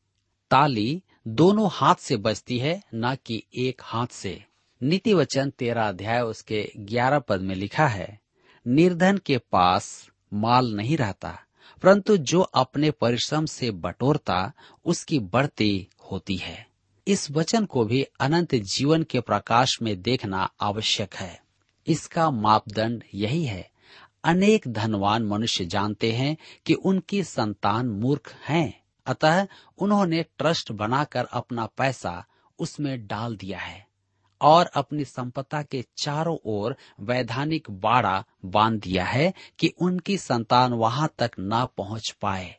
ताली 0.51 1.03
दोनों 1.29 1.69
हाथ 1.73 1.95
से 1.95 2.17
बचती 2.17 2.59
है, 2.59 2.83
न 2.95 3.17
कि 3.27 3.45
एक 3.55 3.83
हाथ 3.85 4.07
से। 4.07 4.45
नीति 4.83 5.15
वचन 5.15 5.51
तेरा 5.51 5.89
अध्याय, 5.89 6.21
उसके 6.21 6.73
ग्यारह 6.77 7.19
पद 7.19 7.41
में 7.41 7.55
लिखा 7.55 7.87
है, 7.87 8.21
निर्धन 8.69 9.19
के 9.19 9.39
पास 9.39 10.09
माल 10.35 10.75
नहीं 10.75 10.97
रहता, 10.97 11.39
परंतु 11.83 12.17
जो 12.17 12.41
अपने 12.41 12.91
परिश्रम 12.91 13.47
से 13.47 13.71
बटोरता, 13.71 14.53
उसकी 14.85 15.19
बढ़ती 15.19 15.89
होती 16.13 16.37
है। 16.37 16.67
इस 17.09 17.31
वचन 17.31 17.65
को 17.65 17.85
भी 17.85 18.07
अनंत 18.21 18.55
जीवन 18.55 19.03
के 19.03 19.21
प्रकाश 19.21 19.79
में 19.83 20.03
देखना 20.03 20.51
आवश्यक 20.61 21.15
है। 21.15 21.43
इसका 21.87 22.31
मापदंड 22.31 23.03
यही 23.15 23.45
है। 23.45 23.71
अनेक 24.25 24.69
धनवान 24.69 25.23
मनुष्य 25.23 25.65
जानते 25.65 26.13
हैं 26.13 26.37
कि 26.67 26.75
उनकी 26.75 27.25
संतान 27.25 27.87
मूर्ख 27.87 28.37
हैं। 28.49 28.84
अतः 29.07 29.47
उन्होंने 29.79 30.23
ट्रस्ट 30.23 30.73
बनाकर 30.73 31.25
अपना 31.25 31.67
पैसा 31.67 32.25
उसमें 32.59 33.07
डाल 33.07 33.37
दिया 33.37 33.59
है 33.59 33.87
और 34.41 34.67
अपनी 34.67 35.05
संपदा 35.05 35.63
के 35.63 35.85
चारों 35.97 36.39
ओर 36.45 36.77
वैधानिक 37.01 37.71
बाड़ा 37.71 38.25
बाँध 38.45 38.81
दिया 38.81 39.05
है 39.05 39.35
कि 39.59 39.73
उनकी 39.81 40.19
संतान 40.19 40.73
वहाँ 40.73 41.15
तक 41.19 41.31
न 41.41 41.67
पहुँच 41.77 42.11
पाए। 42.21 42.57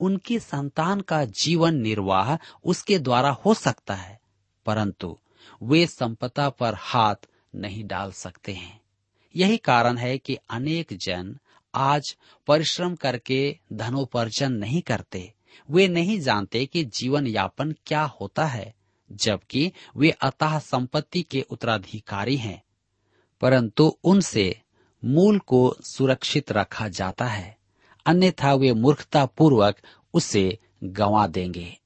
उनकी 0.00 0.38
संतान 0.38 1.00
का 1.00 1.24
जीवन 1.24 1.74
निर्वाह 1.74 2.36
उसके 2.64 2.98
द्वारा 2.98 3.30
हो 3.30 3.54
सकता 3.54 3.94
है, 3.94 4.20
परंतु 4.66 5.18
वे 5.62 5.86
संपदा 5.86 6.50
पर 6.50 6.74
हाथ 6.78 7.14
नहीं 7.54 7.84
डाल 7.84 8.12
सकते 8.12 8.52
हैं। 8.52 8.80
यही 9.36 9.56
कारण 9.56 9.96
है 9.96 10.18
कि 10.18 10.38
अनेक 10.50 10.92
जन 10.92 11.38
आज 11.74 12.16
परिश्रम 12.46 12.94
करके 12.94 13.58
धनोपार्जन 13.72 14.52
नहीं 14.52 14.82
करते। 14.82 15.34
वे 15.68 15.88
नहीं 15.88 16.18
जानते 16.20 16.64
कि 16.66 16.84
जीवन 16.84 17.26
यापन 17.26 17.74
क्या 17.86 18.02
होता 18.20 18.44
है, 18.44 18.74
जबकि 19.10 19.70
वे 19.96 20.10
अतः 20.10 20.58
संपत्ति 20.58 21.22
के 21.22 21.44
उत्तराधिकारी 21.50 22.36
हैं, 22.36 22.62
परंतु 23.42 23.86
उनसे 24.04 24.60
मूल 25.02 25.38
को 25.38 25.76
सुरक्षित 25.82 26.52
रखा 26.52 26.88
जाता 26.88 27.24
है, 27.24 27.56
अन्यथा 28.06 28.52
वे 28.54 28.72
मूर्खता 28.72 29.24
पूर्वक 29.28 29.76
उसे 30.14 30.58
गंवा 30.84 31.26
देंगे। 31.26 31.76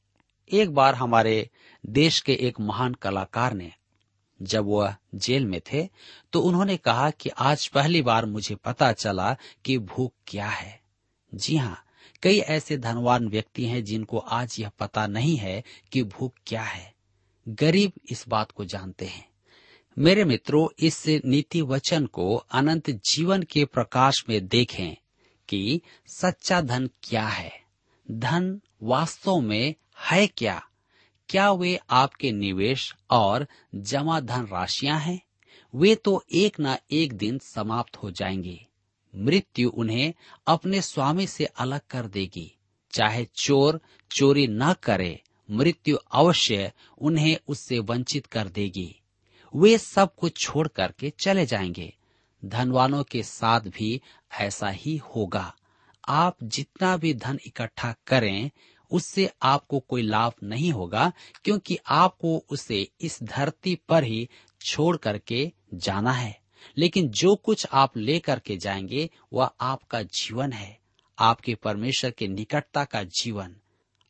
एक 0.50 0.74
बार 0.74 0.94
हमारे 0.94 1.48
देश 1.84 2.20
के 2.20 2.32
एक 2.40 2.60
महान 2.60 2.94
कलाकार 2.94 3.52
ने, 3.52 3.72
जब 4.40 4.66
वह 4.66 4.94
जेल 5.14 5.46
में 5.46 5.60
थे 5.72 5.88
तो 6.32 6.40
उन्होंने 6.40 6.76
कहा 6.76 7.10
कि 7.10 7.30
आज 7.30 7.66
पहली 7.66 8.02
बार 8.02 8.26
मुझे 8.26 8.54
पता 8.54 8.92
चला 8.92 9.36
कि 9.64 9.78
भूख 9.78 10.12
क्या 10.26 10.46
है। 10.46 10.80
जी 11.32 11.56
हाँ 11.56 11.82
कई 12.22 12.38
ऐसे 12.38 12.76
धनवान 12.76 13.28
व्यक्ति 13.28 13.66
हैं 13.66 13.84
जिनको 13.84 14.18
आज 14.18 14.56
यह 14.58 14.68
पता 14.68 15.06
नहीं 15.06 15.36
है 15.36 15.64
कि 15.92 16.02
भूख 16.02 16.32
क्या 16.46 16.62
है। 16.62 16.94
गरीब 17.48 17.92
इस 18.10 18.28
बात 18.28 18.50
को 18.50 18.64
जानते 18.64 19.06
हैं। 19.06 19.28
मेरे 19.98 20.24
मित्रों, 20.24 20.68
इस 20.78 21.04
नीति 21.24 21.62
वचन 21.62 22.06
को 22.06 22.36
अनंत 22.36 22.90
जीवन 22.90 23.42
के 23.42 23.64
प्रकाश 23.64 24.24
में 24.28 24.48
देखें 24.48 24.96
कि 25.48 25.80
सच्चा 26.06 26.60
धन 26.60 26.90
क्या 27.02 27.28
है। 27.28 27.62
धन 28.10 28.60
वास्तव 28.82 29.40
में 29.40 29.74
है 30.10 30.26
क्या? 30.26 30.66
क्या 31.28 31.52
वे 31.52 31.80
आपके 31.90 32.32
निवेश 32.32 32.94
और 33.10 33.46
जमा 33.74 34.20
धन 34.20 34.46
राशियाँ 34.46 35.00
हैं? 35.00 35.20
वे 35.74 35.94
तो 35.94 36.24
एक 36.32 36.60
ना 36.60 36.78
एक 36.90 37.12
दिन 37.12 37.38
समाप्त 37.38 37.96
हो 37.96 38.10
जाएँगे। 38.10 38.66
मृत्यु 39.16 39.70
उन्हें 39.70 40.14
अपने 40.46 40.80
स्वामी 40.80 41.26
से 41.26 41.44
अलग 41.44 41.80
कर 41.90 42.06
देगी। 42.06 42.56
चाहे 42.92 43.24
चोर 43.24 43.80
चोरी 44.10 44.46
न 44.46 44.72
करे, 44.72 45.22
मृत्यु 45.50 45.96
अवश्य 45.96 46.72
उन्हें 46.98 47.36
उससे 47.48 47.78
वंचित 47.78 48.26
कर 48.26 48.48
देगी। 48.48 49.00
वे 49.56 49.78
सब 49.78 50.14
कुछ 50.14 50.38
छोड़ 50.38 50.68
करके 50.68 51.10
चले 51.10 51.46
जाएँगे। 51.46 51.96
धनवानों 52.44 53.04
के 53.04 53.22
साथ 53.22 53.60
भी 53.60 54.00
ऐसा 54.40 54.68
ही 54.68 54.96
होगा। 54.96 55.54
आप 56.08 56.36
जितना 56.42 56.96
भी 56.96 57.14
धन 57.14 57.38
इकट्ठा 57.46 57.94
करें, 58.06 58.50
उससे 58.90 59.30
आपको 59.42 59.80
कोई 59.80 60.02
लाभ 60.02 60.32
नहीं 60.42 60.72
होगा, 60.72 61.12
क्योंकि 61.44 61.78
आपको 61.88 62.44
उसे 62.50 62.88
इस 63.00 63.22
धरती 63.22 63.74
पर 63.88 64.04
ही 64.04 64.28
छोड़ 64.60 64.96
करके 64.96 65.52
जाना 65.74 66.12
है। 66.12 66.41
लेकिन 66.78 67.08
जो 67.08 67.36
कुछ 67.36 67.66
आप 67.72 67.96
लेकर 67.96 68.38
के 68.38 68.56
जाएँगे, 68.56 69.10
वह 69.32 69.50
आपका 69.60 70.02
जीवन 70.02 70.52
है। 70.52 70.78
आपके 71.18 71.54
परमेश्वर 71.54 72.10
के 72.10 72.28
निकटता 72.28 72.84
का 72.84 73.02
जीवन, 73.02 73.56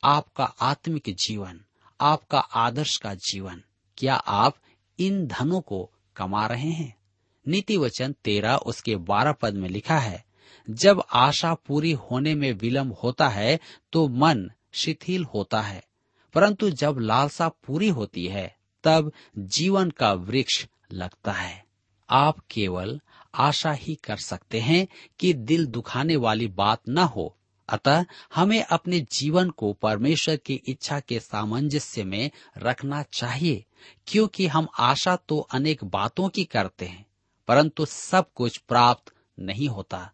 आपका 0.04 0.44
आत्मिक 0.44 1.14
जीवन, 1.18 1.60
आपका 2.00 2.38
आदर्श 2.38 2.96
का 2.96 3.14
जीवन। 3.14 3.62
क्या 3.98 4.14
आप 4.14 4.56
इन 4.98 5.26
धनों 5.26 5.60
को 5.60 5.90
कमा 6.16 6.46
रहे 6.46 6.70
हैं? 6.70 6.96
नीति 7.48 7.76
वचन 7.76 8.12
तेरह, 8.24 8.56
उसके 8.56 8.96
बारह 8.96 9.32
पद 9.32 9.54
में 9.54 9.68
लिखा 9.68 9.98
है, 9.98 10.24
जब 10.70 11.02
आशा 11.12 11.54
पूरी 11.54 11.92
होने 11.92 12.34
में 12.34 12.52
विलंब 12.52 12.92
होता 12.92 13.28
है 13.28 13.60
तो 13.92 14.08
मन 14.08 14.50
शिथिल 14.72 15.24
होता 15.24 15.60
है। 15.60 15.84
परंतु 16.34 16.70
जब 16.70 16.98
लालसा 16.98 17.48
पूरी 17.48 17.88
होती 17.88 18.26
है, 18.26 18.56
तब 18.84 19.12
जीवन 19.38 19.90
का 19.90 20.12
वृक्ष 20.12 20.66
लगता 20.92 21.32
है। 21.32 21.61
आप 22.12 22.38
केवल 22.50 23.00
आशा 23.34 23.72
ही 23.72 23.94
कर 23.94 24.16
सकते 24.16 24.60
हैं 24.60 24.86
कि 25.20 25.32
दिल 25.32 25.66
दुखाने 25.66 26.16
वाली 26.16 26.46
बात 26.46 26.82
न 26.88 26.98
हो। 26.98 27.36
अतः 27.68 28.04
हमें 28.34 28.62
अपने 28.62 29.00
जीवन 29.00 29.50
को 29.50 29.72
परमेश्वर 29.72 30.36
की 30.36 30.54
इच्छा 30.54 31.00
के 31.00 31.20
सामंजस्य 31.20 32.04
में 32.04 32.30
रखना 32.58 33.02
चाहिए, 33.02 33.64
क्योंकि 34.06 34.46
हम 34.46 34.68
आशा 34.78 35.16
तो 35.16 35.38
अनेक 35.38 35.84
बातों 35.84 36.28
की 36.28 36.44
करते 36.44 36.86
हैं, 36.86 37.06
परंतु 37.48 37.84
सब 37.84 38.32
कुछ 38.34 38.58
प्राप्त 38.58 39.12
नहीं 39.38 39.68
होता। 39.68 40.10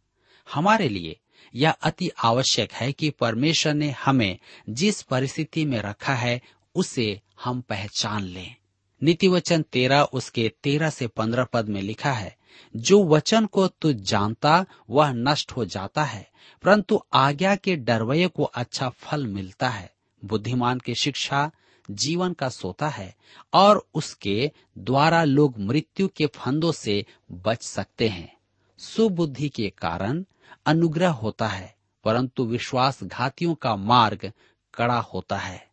हमारे 0.53 0.89
लिए 0.89 1.21
यह 1.55 1.71
अति 1.71 2.11
आवश्यक 2.25 2.73
है 2.73 2.93
कि 2.93 3.11
परमेश्वर 3.11 3.75
ने 3.75 3.91
हमें 3.91 4.39
जिस 4.69 5.03
परिस्थिति 5.03 5.65
में 5.65 5.79
रखा 5.79 6.15
है, 6.15 6.41
उसे 6.75 7.21
हम 7.45 7.61
पहचान 7.61 8.23
लें। 8.23 8.55
नीति 9.03 9.29
वचन 9.29 9.63
तेरह 9.63 10.01
उसके 10.01 10.53
तेरह 10.63 10.91
से 10.91 11.07
पंद्रह 11.07 11.45
पद 11.45 11.69
में 11.69 11.83
लिखा 11.83 12.13
है। 12.13 12.39
जो 12.77 13.05
वचन 13.05 13.47
को 13.47 13.69
तू 13.69 13.93
जानता, 13.93 14.67
वह 14.91 15.13
नष्ट 15.13 15.53
हो 15.53 15.65
जाता 15.65 16.05
है। 16.05 16.31
परंतु 16.63 17.01
आज्ञा 17.13 17.57
के 17.57 17.77
डरवये 17.77 18.29
को 18.29 18.43
अच्छा 18.43 18.89
फल 18.89 19.27
मिलता 19.27 19.69
है। 19.69 19.95
बुद्धिमान 20.25 20.79
की 20.79 20.95
शिक्षा 20.95 21.51
जीवन 21.91 22.33
का 22.33 22.49
सोता 22.49 22.89
है, 22.89 23.17
और 23.53 23.89
उसके 23.95 24.51
द्वारा 24.79 25.25
लोग 25.25 25.59
मृत्यु 25.59 26.09
के 26.09 26.27
फंदों 26.27 26.73
से 26.73 27.07
बच 27.33 27.63
सकते 27.63 28.09
हैं। 28.09 28.37
सुबुद्धि 28.79 29.49
के 29.49 29.73
कारण 29.79 30.25
अनुग्रह 30.67 31.11
होता 31.11 31.49
है, 31.49 31.77
परंतु 32.05 32.45
विश्वासघातियों 32.45 33.55
का 33.55 33.77
मार्ग 33.77 34.33
कड़ा 34.75 34.99
होता 34.99 35.39
है। 35.39 35.68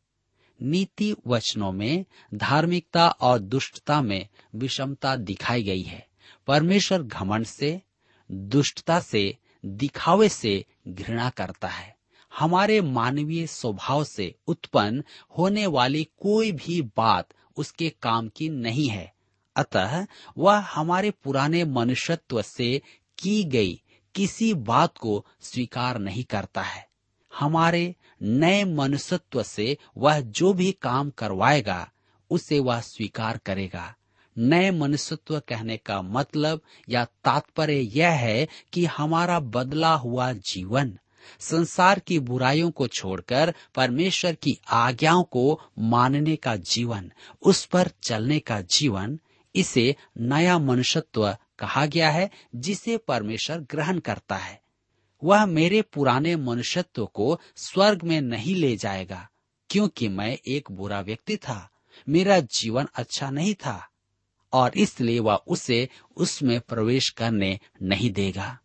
नीति 0.61 1.15
वचनों 1.27 1.71
में, 1.71 2.05
धार्मिकता 2.33 3.09
और 3.09 3.39
दुष्टता 3.39 4.01
में 4.01 4.27
विषमता 4.55 5.15
दिखाई 5.15 5.63
गई 5.63 5.81
है। 5.81 6.07
परमेश्वर 6.47 7.03
घमंड 7.03 7.45
से, 7.45 7.81
दुष्टता 8.31 8.99
से, 8.99 9.37
दिखावे 9.65 10.29
से 10.29 10.65
घृणा 10.87 11.29
करता 11.29 11.67
है। 11.67 11.95
हमारे 12.39 12.81
मानवीय 12.81 13.47
स्वभाव 13.47 14.03
से 14.03 14.35
उत्पन्न 14.47 15.03
होने 15.37 15.67
वाली 15.67 16.03
कोई 16.03 16.51
भी 16.51 16.81
बात 16.81 17.27
उसके 17.57 17.89
काम 17.89 18.27
की 18.27 18.49
नहीं 18.49 18.89
है। 18.89 19.13
अतः 19.55 20.07
वह 20.37 20.57
हमारे 20.57 21.11
पुराने 21.11 21.63
मनुष्यत्व 21.63 22.41
से 22.41 22.81
की 23.19 23.43
गई 23.43 23.81
किसी 24.15 24.53
बात 24.53 24.97
को 24.97 25.25
स्वीकार 25.41 25.99
नहीं 25.99 26.23
करता 26.23 26.61
है। 26.61 26.89
हमारे 27.39 27.95
नए 28.21 28.63
मनुष्यत्व 28.63 29.43
से 29.43 29.77
वह 29.97 30.19
जो 30.19 30.53
भी 30.53 30.71
काम 30.71 31.09
करवाएगा, 31.09 31.91
उसे 32.29 32.59
वह 32.59 32.79
स्वीकार 32.79 33.37
करेगा। 33.37 33.95
नए 34.37 34.71
मनुष्यत्व 34.71 35.39
कहने 35.39 35.77
का 35.77 36.01
मतलब 36.01 36.61
या 36.89 37.05
तात्पर्य 37.05 37.73
यह 37.73 38.09
है 38.09 38.47
कि 38.73 38.85
हमारा 38.85 39.39
बदला 39.39 39.93
हुआ 39.93 40.33
जीवन, 40.33 40.97
संसार 41.39 41.99
की 41.99 42.19
बुराइयों 42.19 42.71
को 42.71 42.87
छोड़कर 42.87 43.53
परमेश्वर 43.75 44.35
की 44.35 44.59
आज्ञाओं 44.69 45.23
को 45.23 45.61
मानने 45.79 46.35
का 46.35 46.55
जीवन, 46.55 47.11
उस 47.41 47.65
पर 47.65 47.89
चलने 48.07 48.39
का 48.39 48.61
जीवन, 48.61 49.19
इसे 49.55 49.95
नया 50.17 50.59
मनुष्यत्व 50.59 51.37
कहा 51.59 51.85
गया 51.85 52.09
है, 52.09 52.29
जिसे 52.55 52.97
परमेश्वर 52.97 53.57
ग्रहण 53.57 53.99
करता 53.99 54.35
है। 54.35 54.64
वह 55.25 55.45
मेरे 55.45 55.81
पुराने 55.81 56.35
मनुष्यत्व 56.35 57.05
को 57.05 57.39
स्वर्ग 57.55 58.03
में 58.03 58.19
नहीं 58.21 58.55
ले 58.55 58.75
जाएगा, 58.77 59.27
क्योंकि 59.69 60.07
मैं 60.07 60.37
एक 60.47 60.71
बुरा 60.71 60.99
व्यक्ति 61.01 61.37
था। 61.37 61.69
मेरा 62.09 62.39
जीवन 62.39 62.87
अच्छा 62.95 63.29
नहीं 63.29 63.53
था, 63.55 63.89
और 64.53 64.71
इसलिए 64.77 65.19
वह 65.19 65.35
उसे 65.47 65.89
उसमें 66.17 66.59
प्रवेश 66.61 67.09
करने 67.09 67.59
नहीं 67.81 68.11
देगा। 68.11 68.57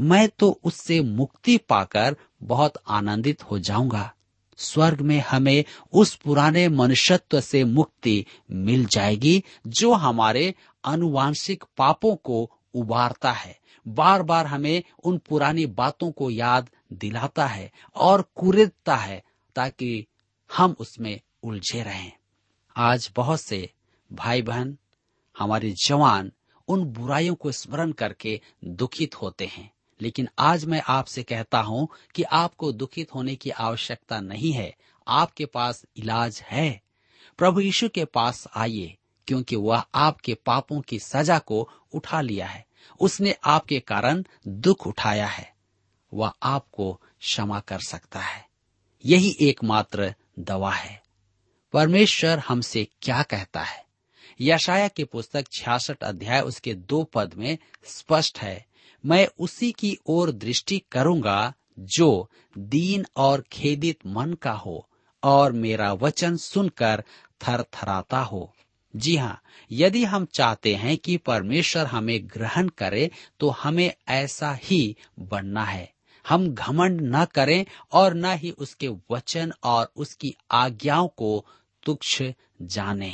मैं 0.00 0.28
तो 0.28 0.60
उससे 0.64 1.00
मुक्ति 1.00 1.56
पाकर 1.58 2.16
बहुत 2.42 2.72
आनंदित 2.88 3.42
हो 3.42 3.58
जाऊँगा। 3.58 4.12
स्वर्ग 4.58 5.00
में 5.00 5.18
हमें 5.20 5.64
उस 5.92 6.14
पुराने 6.14 6.68
मनुष्यत्व 6.68 7.40
से 7.40 7.64
मुक्ति 7.64 8.24
मिल 8.50 8.86
जाएगी, 8.86 9.42
जो 9.66 9.92
हमारे 9.92 10.54
अनुवांशिक 10.84 11.64
पापों 11.76 12.16
को 12.16 12.50
उबारता 12.74 13.32
है। 13.32 13.58
बार 13.88 14.22
बार 14.22 14.46
हमें 14.46 14.82
उन 15.04 15.18
पुरानी 15.18 15.66
बातों 15.66 16.10
को 16.10 16.30
याद 16.30 16.70
दिलाता 16.92 17.46
है 17.46 17.72
और 17.96 18.22
कुरेदता 18.22 18.96
है 18.96 19.24
ताकि 19.54 20.06
हम 20.56 20.76
उसमें 20.80 21.20
उलझे 21.42 21.82
रहें। 21.82 22.12
आज 22.76 23.12
बहुत 23.16 23.40
से 23.40 23.70
भाई 24.12 24.42
बहन 24.42 24.78
हमारे 25.38 25.70
जवान 25.70 26.32
उन 26.68 26.84
बुराइयों 26.84 27.34
को 27.34 27.52
स्मरण 27.52 27.92
करके 27.92 28.40
दुखित 28.64 29.14
होते 29.14 29.46
हैं। 29.46 29.72
लेकिन 30.00 30.28
आज 30.38 30.64
मैं 30.64 30.82
आपसे 30.88 31.22
कहता 31.22 31.60
हूँ 31.60 31.88
कि 32.14 32.22
आपको 32.22 32.72
दुखित 32.72 33.14
होने 33.14 33.36
की 33.36 33.50
आवश्यकता 33.50 34.20
नहीं 34.20 34.52
है। 34.52 34.76
आपके 35.08 35.46
पास 35.46 35.84
इलाज 35.96 36.40
है। 36.40 36.82
प्रभु 37.38 37.60
यीशु 37.60 37.88
के 37.88 38.04
पास 38.04 38.48
आइए, 38.56 38.96
क्योंकि 39.26 39.56
वह 39.56 39.84
आपके 39.94 40.34
पापों 40.34 40.80
की 40.80 40.98
सजा 40.98 41.38
को 41.38 41.70
उठा 41.94 42.20
लिया 42.20 42.46
है। 42.46 42.66
उसने 43.00 43.36
आपके 43.44 43.80
कारण 43.80 44.24
दुख 44.48 44.86
उठाया 44.86 45.26
है, 45.26 45.54
वह 46.14 46.32
आपको 46.42 47.00
क्षमा 47.20 47.60
कर 47.60 47.78
सकता 47.78 48.20
है। 48.20 48.48
यही 49.04 49.36
एकमात्र 49.40 50.14
दवा 50.38 50.72
है। 50.72 51.02
परमेश्वर 51.72 52.38
हमसे 52.38 52.88
क्या 53.02 53.22
कहता 53.22 53.62
है? 53.62 53.84
यशाया 54.40 54.88
की 54.88 55.04
पुस्तक 55.04 55.44
छियासठ 55.52 56.02
अध्याय 56.02 56.40
उसके 56.40 56.74
दो 56.74 57.04
पद 57.04 57.34
में 57.34 57.58
स्पष्ट 57.84 58.38
है, 58.38 58.66
मैं 59.06 59.28
उसी 59.38 59.72
की 59.72 59.98
ओर 60.06 60.32
दृष्टि 60.32 60.82
करूँगा 60.92 61.54
जो 61.78 62.30
दीन 62.58 63.06
और 63.16 63.44
खेदित 63.52 63.98
मन 64.06 64.32
का 64.32 64.52
हो 64.52 64.88
और 65.22 65.52
मेरा 65.52 65.92
वचन 65.92 66.36
सुनकर 66.36 67.04
थर 67.42 67.62
थराता 67.62 68.20
हो। 68.20 68.55
जी 68.96 69.16
हाँ 69.16 69.40
यदि 69.70 70.04
हम 70.04 70.24
चाहते 70.24 70.74
हैं 70.74 70.96
कि 70.96 71.16
परमेश्वर 71.16 71.86
हमें 71.86 72.18
ग्रहण 72.24 72.68
करे 72.68 73.10
तो 73.40 73.48
हमें 73.54 73.92
ऐसा 74.08 74.52
ही 74.62 74.96
बनना 75.18 75.64
है। 75.64 75.92
हम 76.24 76.48
घमंड 76.48 77.00
न 77.04 77.24
करें 77.24 77.64
और 77.92 78.14
न 78.14 78.32
ही 78.34 78.50
उसके 78.50 78.88
वचन 79.10 79.52
और 79.64 79.90
उसकी 79.96 80.34
आज्ञाओं 80.50 81.08
को 81.08 81.44
तुच्छ 81.82 82.22
जाने, 82.62 83.12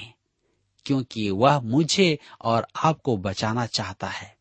क्योंकि 0.86 1.28
वह 1.30 1.60
मुझे 1.60 2.18
और 2.40 2.66
आपको 2.76 3.16
बचाना 3.16 3.66
चाहता 3.66 4.06
है। 4.06 4.34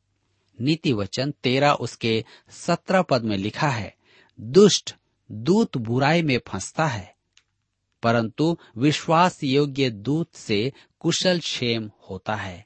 नीति 0.59 0.93
वचन 0.93 1.33
तेरा 1.43 1.73
उसके 1.75 2.23
सत्रह 2.57 3.01
पद 3.01 3.23
में 3.23 3.35
लिखा 3.37 3.69
है, 3.69 3.93
दुष्ट 4.39 4.95
दूत 5.29 5.77
बुराई 5.77 6.21
में 6.21 6.39
फंसता 6.47 6.85
है, 6.85 7.13
परंतु 8.03 8.57
विश्वास 8.77 9.43
योग्य 9.43 9.89
दूत 9.89 10.35
से 10.35 10.71
कुशल 11.01 11.39
क्षेम 11.39 11.91
होता 12.09 12.35
है। 12.35 12.65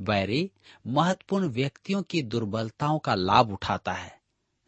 बैरी 0.00 0.50
महत्वपूर्ण 0.86 1.48
व्यक्तियों 1.48 2.02
की 2.02 2.22
दुर्बलताओं 2.22 2.98
का 2.98 3.14
लाभ 3.14 3.52
उठाता 3.52 3.92
है। 3.92 4.20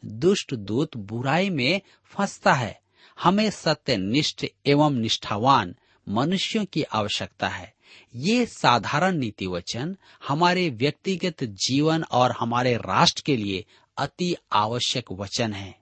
दुष्ट 0.04 0.54
दूत 0.54 0.96
बुराई 0.96 1.50
में 1.50 1.80
फंसता 2.04 2.52
है। 2.52 2.80
हमें 3.20 3.50
सत्यनिष्ठ 3.50 4.46
एवं 4.66 4.92
निष्ठावान 4.94 5.74
मनुष्यों 6.08 6.64
की 6.64 6.82
आवश्यकता 6.82 7.48
है। 7.48 7.74
ये 8.14 8.46
साधारण 8.46 9.16
नीति 9.16 9.46
वचन 9.46 9.96
हमारे 10.28 10.70
व्यक्तिगत 10.70 11.44
जीवन 11.44 12.02
और 12.02 12.32
हमारे 12.32 12.76
राष्ट्र 12.76 13.22
के 13.26 13.36
लिए 13.36 13.64
अति 13.96 14.36
आवश्यक 14.52 15.04
वचन 15.12 15.52
है। 15.52 15.78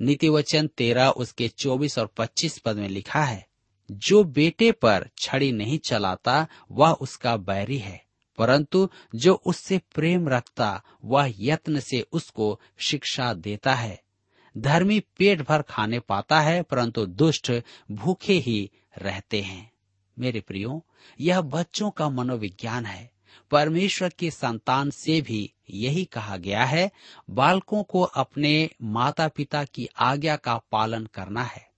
नीति 0.00 0.28
वचन 0.28 0.66
तेरह, 0.66 1.08
उसके 1.08 1.48
चौबीस 1.48 1.98
और 1.98 2.06
पच्चीस 2.06 2.58
पद 2.58 2.76
में 2.76 2.88
लिखा 2.88 3.24
है 3.24 3.51
जो 3.92 4.24
बेटे 4.24 4.72
पर 4.72 5.10
छड़ी 5.18 5.52
नहीं 5.52 5.78
चलाता, 5.78 6.46
वह 6.70 6.92
उसका 6.92 7.36
बैरी 7.36 7.78
है। 7.78 8.04
परंतु 8.38 8.90
जो 9.14 9.34
उससे 9.34 9.78
प्रेम 9.78 10.28
रखता, 10.28 10.82
वह 11.04 11.34
यत्न 11.38 11.80
से 11.80 12.06
उसको 12.12 12.60
शिक्षा 12.78 13.34
देता 13.34 13.74
है। 13.74 14.02
धर्मी 14.58 15.00
पेट 15.00 15.42
भर 15.42 15.62
खाने 15.62 16.00
पाता 16.00 16.40
है, 16.40 16.62
परंतु 16.62 17.06
दुष्ट 17.06 17.52
भूखे 17.90 18.32
ही 18.32 18.70
रहते 18.98 19.40
हैं। 19.42 19.72
मेरे 20.18 20.40
प्रियो, 20.40 20.86
यह 21.20 21.40
बच्चों 21.40 21.90
का 21.90 22.08
मनोविज्ञान 22.08 22.86
है। 22.86 23.10
परमेश्वर 23.50 24.08
की 24.08 24.30
संतान 24.30 24.90
से 24.90 25.20
भी 25.20 25.54
यही 25.70 26.04
कहा 26.04 26.36
गया 26.36 26.64
है, 26.64 26.90
बालकों 27.30 27.82
को 27.82 28.02
अपने 28.02 28.70
माता 28.82 29.28
पिता 29.28 29.64
की 29.64 29.88
आज्ञा 29.98 30.36
का 30.36 30.60
पालन 30.72 31.06
करना 31.06 31.42
है। 31.42 31.71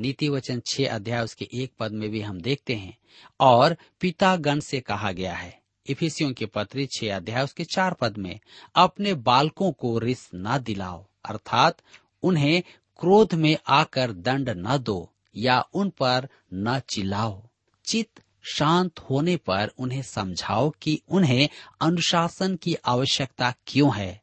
नीति 0.00 0.28
वचन 0.28 0.62
छह 0.66 0.94
अध्याय 0.94 1.24
उसके 1.24 1.48
एक 1.52 1.72
पद 1.78 1.92
में 1.92 2.10
भी 2.10 2.20
हम 2.20 2.40
देखते 2.40 2.74
हैं। 2.74 2.96
और 3.40 3.76
पिता 4.00 4.36
गण 4.36 4.60
से 4.60 4.80
कहा 4.80 5.12
गया 5.12 5.34
है, 5.34 5.60
इफिसियों 5.86 6.32
के 6.32 6.46
पत्री 6.46 6.86
छह 6.86 7.16
अध्याय 7.16 7.44
उसके 7.44 7.64
चार 7.64 7.94
पद 7.94 8.16
में, 8.16 8.40
अपने 8.74 9.14
बालकों 9.14 9.72
को 9.72 9.98
रिस 9.98 10.28
न 10.34 10.58
दिलाओ, 10.58 11.06
अर्थात 11.24 11.76
उन्हें 12.22 12.62
क्रोध 12.98 13.34
में 13.34 13.56
आकर 13.66 14.12
दंड 14.12 14.48
न 14.56 14.78
दो 14.78 15.12
या 15.36 15.60
उन 15.74 15.90
पर 15.90 16.28
न 16.54 16.80
चिल्लाओ। 16.88 17.42
चित्त 17.84 18.22
शांत 18.54 18.98
होने 19.00 19.36
पर 19.36 19.70
उन्हें 19.78 20.02
समझाओ 20.02 20.70
कि 20.82 21.00
उन्हें 21.08 21.48
अनुशासन 21.80 22.56
की 22.56 22.74
आवश्यकता 22.74 23.54
क्यों 23.66 23.96
है। 23.96 24.22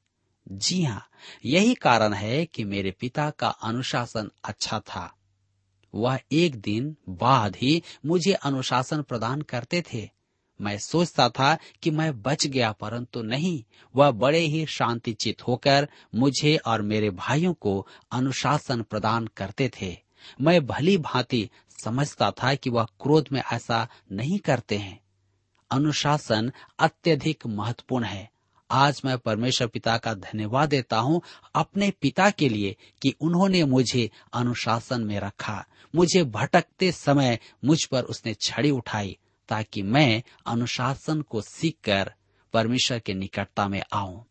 जी 0.51 0.83
हाँ 0.83 1.07
यही 1.45 1.73
कारण 1.73 2.13
है 2.13 2.45
कि 2.45 2.63
मेरे 2.63 2.91
पिता 2.91 3.29
का 3.29 3.47
अनुशासन 3.47 4.31
अच्छा 4.43 4.79
था। 4.79 5.13
वह 5.95 6.19
एक 6.31 6.55
दिन 6.55 6.95
बाद 7.09 7.55
ही 7.55 7.83
मुझे 8.05 8.33
अनुशासन 8.33 9.01
प्रदान 9.01 9.41
करते 9.41 9.83
थे। 9.93 10.09
मैं 10.61 10.77
सोचता 10.77 11.29
था 11.29 11.57
कि 11.83 11.91
मैं 11.91 12.21
बच 12.21 12.47
गया, 12.47 12.71
परंतु 12.71 13.21
नहीं। 13.21 13.63
वह 13.95 14.11
बड़े 14.11 14.39
ही 14.39 14.65
शांति 14.65 15.13
चित 15.13 15.47
होकर 15.47 15.89
मुझे 16.15 16.57
और 16.57 16.81
मेरे 16.81 17.09
भाइयों 17.09 17.53
को 17.53 17.87
अनुशासन 18.11 18.81
प्रदान 18.81 19.27
करते 19.27 19.71
थे। 19.81 19.97
मैं 20.41 20.65
भली 20.65 20.97
भांति 20.97 21.49
समझता 21.83 22.31
था 22.31 22.55
कि 22.55 22.69
वह 22.69 22.83
क्रोध 22.83 23.29
में 23.31 23.43
ऐसा 23.53 23.87
नहीं 24.11 24.39
करते 24.39 24.77
हैं। 24.77 25.03
अनुशासन 25.71 26.51
अत्यधिक 26.79 27.47
महत्वपूर्ण 27.47 28.05
है। 28.05 28.31
आज 28.71 29.01
मैं 29.05 29.17
परमेश्वर 29.17 29.67
पिता 29.67 29.97
का 29.97 30.13
धन्यवाद 30.13 30.69
देता 30.69 30.97
हूँ 30.97 31.21
अपने 31.55 31.91
पिता 31.91 32.29
के 32.29 32.49
लिए 32.49 32.75
कि 33.01 33.13
उन्होंने 33.21 33.63
मुझे 33.63 34.09
अनुशासन 34.33 35.01
में 35.01 35.19
रखा। 35.19 35.65
मुझे 35.95 36.23
भटकते 36.23 36.91
समय 36.91 37.39
मुझ 37.65 37.85
पर 37.85 38.03
उसने 38.03 38.33
छड़ी 38.33 38.71
उठाई 38.71 39.17
ताकि 39.49 39.81
मैं 39.81 40.23
अनुशासन 40.45 41.21
को 41.21 41.41
सीखकर 41.41 42.13
परमेश्वर 42.53 42.99
के 42.99 43.13
निकटता 43.13 43.67
में 43.67 43.81
आऊँ। 43.93 44.25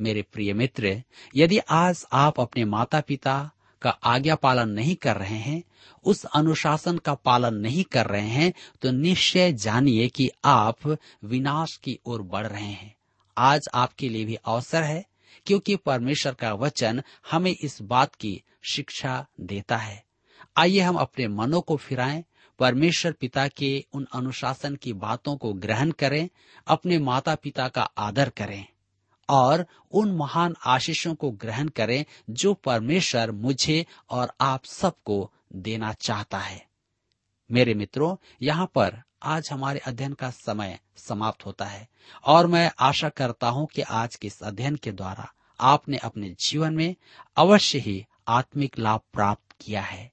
मेरे 0.00 0.22
प्रिय 0.22 0.52
मित्र, 0.52 1.02
यदि 1.36 1.58
आज 1.58 2.06
आप 2.12 2.40
अपने 2.40 2.64
माता 2.64 3.00
पिता 3.00 3.50
का 3.82 3.90
आज्ञा 3.90 4.34
पालन 4.34 4.68
नहीं 4.68 4.96
कर 4.96 5.16
रहे 5.16 5.38
हैं, 5.38 5.62
उस 6.04 6.24
अनुशासन 6.24 6.98
का 6.98 7.14
पालन 7.14 7.54
नहीं 7.54 7.84
कर 7.84 8.06
रहे 8.06 8.28
हैं 8.28 8.52
तो 8.82 8.90
निश्चय 8.90 9.52
जानिए 9.52 10.08
कि 10.08 10.30
आप 10.44 10.98
विनाश 11.24 11.76
की 11.76 11.98
ओर 12.06 12.22
बढ़ 12.22 12.46
रहे 12.46 12.64
हैं। 12.64 12.94
आज 13.38 13.60
आपके 13.74 14.08
लिए 14.08 14.24
भी 14.24 14.34
अवसर 14.34 14.82
है, 14.82 15.04
क्योंकि 15.46 15.76
परमेश्वर 15.76 16.34
का 16.34 16.52
वचन 16.54 17.02
हमें 17.30 17.56
इस 17.62 17.82
बात 17.82 18.14
की 18.14 18.42
शिक्षा 18.72 19.26
देता 19.40 19.76
है। 19.76 20.04
आइए 20.56 20.80
हम 20.80 20.96
अपने 20.96 21.28
मनों 21.28 21.60
को 21.60 21.76
फिराएँ, 21.76 22.24
परमेश्वर 22.58 23.12
पिता 23.12 23.48
के 23.48 23.84
उन 23.92 24.06
अनुशासन 24.14 24.76
की 24.76 24.92
बातों 24.92 25.36
को 25.36 25.52
ग्रहण 25.52 25.90
करें, 25.90 26.28
अपने 26.66 26.98
माता 26.98 27.34
पिता 27.34 27.68
का 27.68 27.82
आदर 27.82 28.28
करें, 28.28 28.66
और 29.28 29.66
उन 29.92 30.12
महान 30.12 30.54
आशीषों 30.66 31.14
को 31.14 31.30
ग्रहण 31.30 31.68
करें 31.68 32.04
जो 32.30 32.54
परमेश्वर 32.54 33.30
मुझे 33.30 33.86
और 34.10 34.32
आप 34.40 34.64
सबको 34.64 35.32
देना 35.54 35.92
चाहता 35.92 36.38
है। 36.38 36.71
मेरे 37.50 37.74
मित्रों, 37.74 38.16
यहाँ 38.42 38.66
पर 38.66 39.00
आज 39.22 39.48
हमारे 39.52 39.80
अध्ययन 39.86 40.12
का 40.12 40.30
समय 40.30 40.78
समाप्त 40.96 41.44
होता 41.46 41.64
है 41.64 41.86
और 42.26 42.46
मैं 42.46 42.70
आशा 42.80 43.08
करता 43.08 43.48
हूँ 43.48 43.66
कि 43.66 43.82
आज 43.82 44.16
के 44.16 44.26
इस 44.26 44.42
अध्ययन 44.42 44.76
के 44.76 44.92
द्वारा 44.92 45.32
आपने 45.60 45.96
अपने 45.96 46.30
जीवन 46.40 46.74
में 46.74 46.94
अवश्य 47.36 47.78
ही 47.78 48.04
आत्मिक 48.28 48.78
लाभ 48.78 49.00
प्राप्त 49.12 49.54
किया 49.60 49.82
है। 49.82 50.10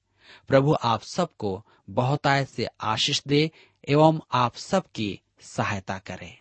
प्रभु 0.48 0.76
आप 0.84 1.02
सबको 1.02 1.66
बहुतायत 1.90 2.48
से 2.48 2.68
आशीष 2.82 3.22
दे 3.28 3.52
एवं 3.90 4.20
आप 4.34 4.56
सबकी 4.56 5.20
सहायता 5.42 5.98
करे। 5.98 6.38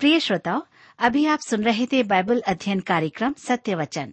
प्रिय 0.00 0.18
श्रोताओ, 0.20 0.62
अभी 0.98 1.26
आप 1.26 1.40
सुन 1.40 1.64
रहे 1.64 1.86
थे 1.86 2.02
बाइबल 2.02 2.40
अध्ययन 2.40 2.80
कार्यक्रम 2.80 3.34
सत्य 3.38 3.74
वचन। 3.74 4.12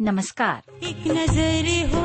नमस्कार। 0.00 0.86
एक 0.86 1.06
नज़र 1.06 1.68
हो 1.92 2.02